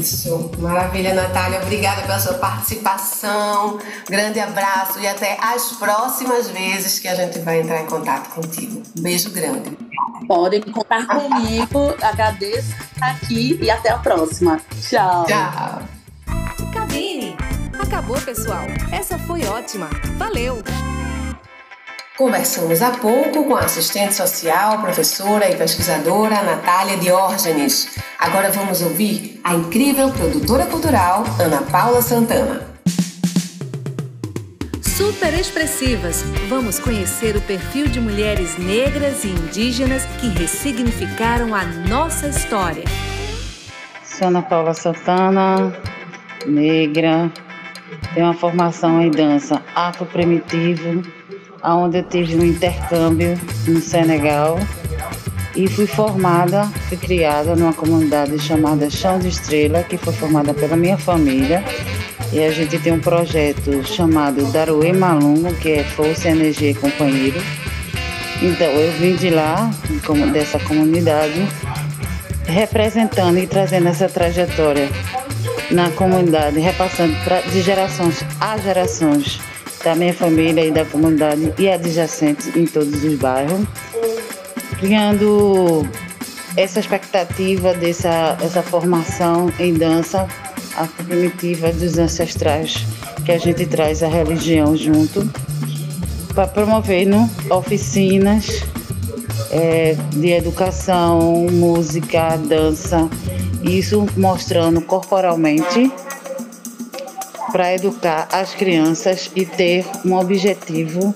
Isso, 0.00 0.50
maravilha, 0.58 1.14
Natália. 1.14 1.62
Obrigada 1.62 2.02
pela 2.02 2.18
sua 2.18 2.34
participação. 2.34 3.78
Grande 4.08 4.40
abraço 4.40 4.98
e 5.00 5.06
até 5.06 5.38
as 5.40 5.72
próximas 5.72 6.48
vezes 6.50 6.98
que 6.98 7.08
a 7.08 7.14
gente 7.14 7.38
vai 7.40 7.60
entrar 7.60 7.82
em 7.82 7.86
contato 7.86 8.28
contigo. 8.34 8.82
Um 8.98 9.02
beijo 9.02 9.30
grande. 9.30 9.76
Podem 10.26 10.60
contar 10.60 11.06
comigo. 11.06 11.94
Agradeço 12.02 12.74
estar 12.94 13.10
aqui 13.10 13.58
e 13.60 13.70
até 13.70 13.90
a 13.90 13.98
próxima. 13.98 14.60
Tchau. 14.80 15.26
Tchau. 15.26 15.82
Cabine. 16.72 17.36
Acabou, 17.78 18.20
pessoal. 18.20 18.64
Essa 18.92 19.18
foi 19.18 19.44
ótima. 19.46 19.88
Valeu! 20.16 20.62
Conversamos 22.20 22.82
há 22.82 22.90
pouco 22.90 23.44
com 23.44 23.56
a 23.56 23.60
assistente 23.60 24.14
social, 24.14 24.78
professora 24.82 25.50
e 25.50 25.56
pesquisadora 25.56 26.42
Natália 26.42 26.98
Diógenes. 26.98 27.98
Agora 28.18 28.50
vamos 28.50 28.82
ouvir 28.82 29.40
a 29.42 29.54
incrível 29.54 30.10
produtora 30.10 30.66
cultural 30.66 31.24
Ana 31.38 31.62
Paula 31.62 32.02
Santana. 32.02 32.60
Super 34.82 35.32
expressivas, 35.32 36.22
vamos 36.46 36.78
conhecer 36.78 37.36
o 37.36 37.40
perfil 37.40 37.86
de 37.86 37.98
mulheres 37.98 38.58
negras 38.58 39.24
e 39.24 39.28
indígenas 39.28 40.04
que 40.20 40.28
ressignificaram 40.28 41.54
a 41.54 41.64
nossa 41.64 42.28
história. 42.28 42.84
Sou 44.04 44.28
Ana 44.28 44.42
Paula 44.42 44.74
Santana, 44.74 45.74
negra, 46.46 47.32
tenho 48.12 48.26
uma 48.26 48.34
formação 48.34 49.00
em 49.00 49.10
dança 49.10 49.62
afro-primitivo 49.74 51.02
onde 51.62 51.98
eu 51.98 52.02
tive 52.02 52.36
um 52.36 52.44
intercâmbio 52.44 53.38
no 53.66 53.80
Senegal 53.80 54.58
e 55.54 55.68
fui 55.68 55.86
formada, 55.86 56.64
fui 56.88 56.96
criada 56.96 57.56
numa 57.56 57.72
comunidade 57.72 58.38
chamada 58.38 58.88
Chão 58.88 59.18
de 59.18 59.28
Estrela, 59.28 59.82
que 59.82 59.96
foi 59.96 60.12
formada 60.12 60.54
pela 60.54 60.76
minha 60.76 60.96
família. 60.96 61.62
E 62.32 62.38
a 62.44 62.50
gente 62.50 62.78
tem 62.78 62.92
um 62.92 63.00
projeto 63.00 63.84
chamado 63.84 64.44
Daruê 64.52 64.92
Malungo, 64.92 65.52
que 65.54 65.70
é 65.70 65.84
Força, 65.84 66.28
Energia 66.28 66.70
e 66.70 66.74
Companheiro. 66.74 67.40
Então 68.40 68.68
eu 68.68 68.92
vim 68.92 69.16
de 69.16 69.30
lá, 69.30 69.70
dessa 70.32 70.58
comunidade, 70.60 71.46
representando 72.46 73.38
e 73.38 73.46
trazendo 73.46 73.88
essa 73.88 74.08
trajetória 74.08 74.88
na 75.70 75.90
comunidade, 75.90 76.58
repassando 76.58 77.14
de 77.52 77.62
gerações 77.62 78.24
a 78.40 78.56
gerações 78.56 79.40
da 79.84 79.94
minha 79.94 80.12
família 80.12 80.66
e 80.66 80.70
da 80.70 80.84
comunidade 80.84 81.52
e 81.58 81.68
adjacentes 81.68 82.54
em 82.54 82.66
todos 82.66 83.02
os 83.02 83.14
bairros, 83.14 83.66
criando 84.78 85.86
essa 86.56 86.80
expectativa 86.80 87.74
dessa 87.74 88.36
essa 88.42 88.62
formação 88.62 89.52
em 89.58 89.74
dança 89.74 90.26
a 90.76 90.86
primitiva 91.04 91.72
dos 91.72 91.98
ancestrais 91.98 92.84
que 93.24 93.32
a 93.32 93.38
gente 93.38 93.66
traz 93.66 94.02
a 94.02 94.08
religião 94.08 94.76
junto 94.76 95.28
para 96.34 96.46
promover 96.46 97.06
oficinas 97.50 98.64
é, 99.50 99.96
de 100.12 100.30
educação, 100.30 101.46
música, 101.50 102.36
dança, 102.36 103.08
isso 103.62 104.06
mostrando 104.16 104.80
corporalmente 104.80 105.90
para 107.52 107.74
educar 107.74 108.28
as 108.32 108.54
crianças 108.54 109.30
e 109.34 109.44
ter 109.44 109.84
um 110.04 110.14
objetivo 110.14 111.14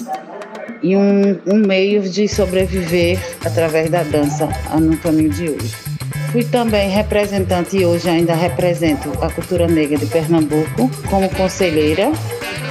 e 0.83 0.97
um, 0.97 1.41
um 1.47 1.57
meio 1.67 2.03
de 2.03 2.29
sobreviver 2.29 3.19
através 3.45 3.91
da 3.91 4.03
dança 4.03 4.49
no 4.79 4.97
caminho 4.99 5.31
de 5.31 5.49
hoje. 5.49 5.75
Fui 6.31 6.45
também 6.45 6.91
representante 6.91 7.77
e 7.77 7.87
hoje 7.87 8.09
ainda 8.09 8.35
represento 8.35 9.11
a 9.23 9.31
cultura 9.31 9.67
negra 9.67 9.97
de 9.97 10.07
Pernambuco 10.07 10.91
como 11.09 11.29
conselheira 11.31 12.11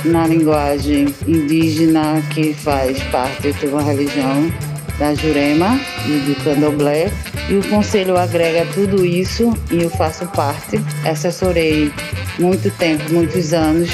na 0.06 0.28
linguagem 0.28 1.13
indígena 1.26 2.21
que 2.34 2.54
faz 2.54 3.02
parte 3.04 3.54
de 3.54 3.67
uma 3.67 3.82
religião 3.82 4.52
da 4.97 5.13
Jurema 5.13 5.79
e 6.06 6.19
do 6.19 6.36
Candomblé. 6.43 7.12
E 7.49 7.56
o 7.56 7.69
conselho 7.69 8.17
agrega 8.17 8.65
tudo 8.73 9.06
isso 9.06 9.53
e 9.71 9.84
eu 9.84 9.89
faço 9.89 10.25
parte. 10.27 10.79
Assessorei 11.06 11.91
muito 12.39 12.69
tempo, 12.77 13.03
muitos 13.12 13.53
anos, 13.53 13.89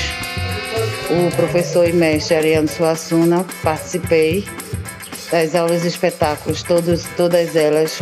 o 1.10 1.36
professor 1.36 1.88
e 1.88 1.94
mestre 1.94 2.36
Ariano 2.36 2.68
Suassuna. 2.68 3.46
Participei 3.64 4.46
das 5.32 5.56
aulas 5.56 5.82
de 5.82 5.88
espetáculos, 5.88 6.64
todos, 6.64 7.06
todas 7.16 7.56
elas 7.56 8.02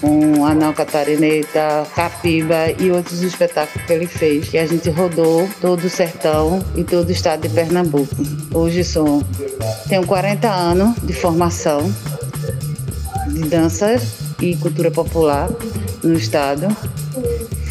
com 0.00 0.44
Anal 0.44 0.72
Catarineta, 0.72 1.86
Capiba 1.94 2.70
e 2.78 2.90
outros 2.90 3.22
espetáculos 3.22 3.84
que 3.84 3.92
ele 3.92 4.06
fez, 4.06 4.48
que 4.48 4.58
a 4.58 4.66
gente 4.66 4.88
rodou 4.90 5.48
todo 5.60 5.84
o 5.84 5.90
sertão 5.90 6.64
e 6.76 6.84
todo 6.84 7.08
o 7.08 7.12
estado 7.12 7.42
de 7.42 7.48
Pernambuco. 7.48 8.14
Hoje 8.54 8.84
sou, 8.84 9.24
tenho 9.88 10.06
40 10.06 10.48
anos 10.48 10.94
de 11.02 11.12
formação 11.12 11.92
de 13.38 13.48
dança 13.48 13.96
e 14.40 14.56
cultura 14.56 14.90
popular 14.90 15.48
no 16.02 16.14
estado. 16.14 16.68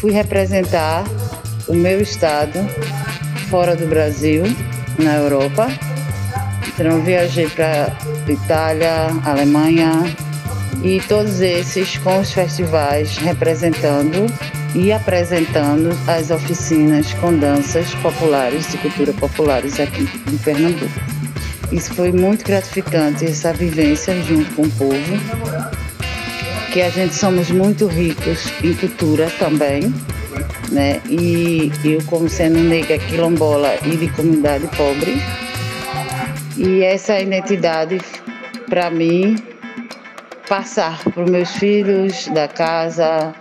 Fui 0.00 0.12
representar 0.12 1.04
o 1.66 1.74
meu 1.74 2.00
estado 2.00 2.58
fora 3.50 3.76
do 3.76 3.86
Brasil, 3.86 4.44
na 4.98 5.16
Europa. 5.16 5.68
Então 6.66 7.02
viajei 7.02 7.48
para 7.48 7.96
Itália, 8.28 9.08
Alemanha, 9.24 9.92
e 10.82 11.00
todos 11.00 11.40
esses 11.40 11.98
com 11.98 12.20
os 12.20 12.32
festivais 12.32 13.16
representando 13.18 14.26
e 14.74 14.92
apresentando 14.92 15.90
as 16.06 16.30
oficinas 16.30 17.12
com 17.14 17.36
danças 17.36 17.92
populares 17.96 18.72
e 18.74 18.78
cultura 18.78 19.12
populares 19.12 19.80
aqui 19.80 20.04
de 20.04 20.36
Pernambuco. 20.38 21.17
Isso 21.70 21.92
foi 21.94 22.12
muito 22.12 22.44
gratificante, 22.44 23.26
essa 23.26 23.52
vivência 23.52 24.20
junto 24.22 24.54
com 24.54 24.62
o 24.62 24.70
povo, 24.70 25.18
que 26.72 26.80
a 26.80 26.88
gente 26.88 27.14
somos 27.14 27.50
muito 27.50 27.86
ricos 27.86 28.50
em 28.64 28.72
cultura 28.74 29.30
também, 29.38 29.92
né? 30.70 31.00
E 31.08 31.70
eu 31.84 32.02
como 32.06 32.28
sendo 32.28 32.58
negra 32.58 32.98
quilombola 32.98 33.74
e 33.84 33.96
de 33.96 34.08
comunidade 34.08 34.66
pobre, 34.76 35.20
e 36.56 36.82
essa 36.82 37.20
identidade 37.20 38.00
para 38.68 38.90
mim 38.90 39.36
passar 40.48 41.02
para 41.04 41.24
os 41.24 41.30
meus 41.30 41.50
filhos 41.50 42.28
da 42.28 42.48
casa, 42.48 43.34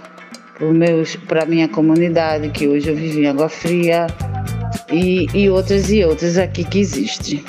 para 1.28 1.44
a 1.44 1.46
minha 1.46 1.70
comunidade, 1.70 2.50
que 2.50 2.68
hoje 2.68 2.90
eu 2.90 2.96
vivo 2.96 3.20
em 3.20 3.28
Água 3.28 3.48
Fria, 3.48 4.08
e, 4.92 5.28
e 5.34 5.50
outras 5.50 5.90
e 5.90 6.04
outras 6.04 6.38
aqui 6.38 6.64
que 6.64 6.80
existem. 6.80 7.44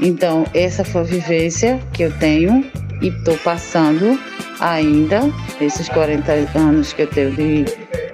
Então, 0.00 0.44
essa 0.54 0.84
foi 0.84 1.00
a 1.00 1.04
vivência 1.04 1.80
que 1.92 2.04
eu 2.04 2.12
tenho 2.18 2.64
e 3.02 3.08
estou 3.08 3.36
passando 3.38 4.18
ainda, 4.60 5.20
esses 5.60 5.88
40 5.88 6.32
anos 6.56 6.92
que 6.92 7.02
eu 7.02 7.06
tenho 7.06 7.32
de 7.32 7.64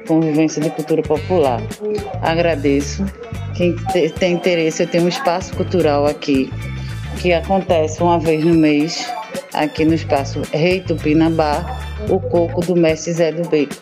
convivência 0.07 0.63
de 0.63 0.71
cultura 0.71 1.03
popular. 1.03 1.61
Agradeço. 2.23 3.05
Quem 3.55 3.77
tem 4.19 4.35
interesse, 4.35 4.83
eu 4.83 4.87
tenho 4.87 5.05
um 5.05 5.09
espaço 5.09 5.55
cultural 5.55 6.07
aqui, 6.07 6.53
que 7.21 7.33
acontece 7.33 8.03
uma 8.03 8.19
vez 8.19 8.45
no 8.45 8.55
mês, 8.55 9.07
aqui 9.53 9.85
no 9.85 9.95
espaço 9.95 10.43
Rei 10.53 10.81
Tupinambá, 10.81 11.65
o 12.09 12.19
coco 12.19 12.61
do 12.63 12.75
mestre 12.75 13.13
Zé 13.13 13.33
do 13.33 13.49
Beco. 13.49 13.75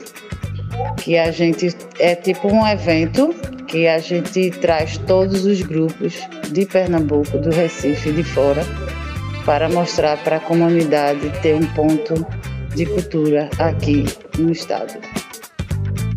Que 0.99 1.17
a 1.17 1.31
gente 1.31 1.75
é 1.99 2.15
tipo 2.15 2.49
um 2.49 2.67
evento 2.67 3.35
que 3.67 3.89
a 3.89 3.99
gente 3.99 4.51
traz 4.51 4.99
todos 4.99 5.47
os 5.47 5.63
grupos 5.63 6.21
de 6.53 6.67
Pernambuco, 6.67 7.39
do 7.39 7.51
Recife 7.51 8.13
de 8.13 8.23
fora, 8.23 8.63
para 9.45 9.69
mostrar 9.69 10.23
para 10.23 10.37
a 10.37 10.41
comunidade 10.41 11.31
ter 11.41 11.55
um 11.55 11.67
ponto 11.75 12.27
de 12.75 12.87
cultura 12.87 13.51
aqui 13.59 14.05
no 14.39 14.53
estado. 14.53 14.95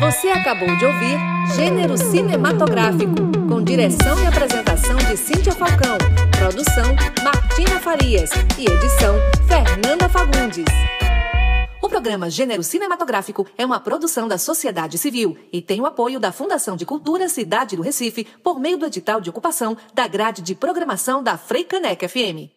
Você 0.00 0.28
acabou 0.28 0.74
de 0.78 0.86
ouvir 0.86 1.18
Gênero 1.54 1.94
Cinematográfico, 1.94 3.16
com 3.46 3.62
direção 3.62 4.18
e 4.22 4.26
apresentação 4.26 4.96
de 4.96 5.14
Cíntia 5.14 5.52
Falcão, 5.52 5.98
produção 6.38 6.96
Martina 7.22 7.78
Farias 7.80 8.30
e 8.58 8.64
edição 8.64 9.14
Fernanda 9.46 10.08
Fagundes. 10.08 10.64
O 11.82 11.88
programa 11.90 12.30
Gênero 12.30 12.62
Cinematográfico 12.62 13.46
é 13.58 13.66
uma 13.66 13.78
produção 13.78 14.26
da 14.26 14.38
sociedade 14.38 14.96
civil 14.96 15.36
e 15.52 15.60
tem 15.60 15.82
o 15.82 15.86
apoio 15.86 16.18
da 16.18 16.32
Fundação 16.32 16.76
de 16.76 16.86
Cultura 16.86 17.28
Cidade 17.28 17.76
do 17.76 17.82
Recife 17.82 18.26
por 18.42 18.58
meio 18.58 18.78
do 18.78 18.86
edital 18.86 19.20
de 19.20 19.28
ocupação 19.28 19.76
da 19.92 20.08
grade 20.08 20.40
de 20.40 20.54
programação 20.54 21.22
da 21.22 21.36
Freicanec 21.36 22.08
FM. 22.08 22.50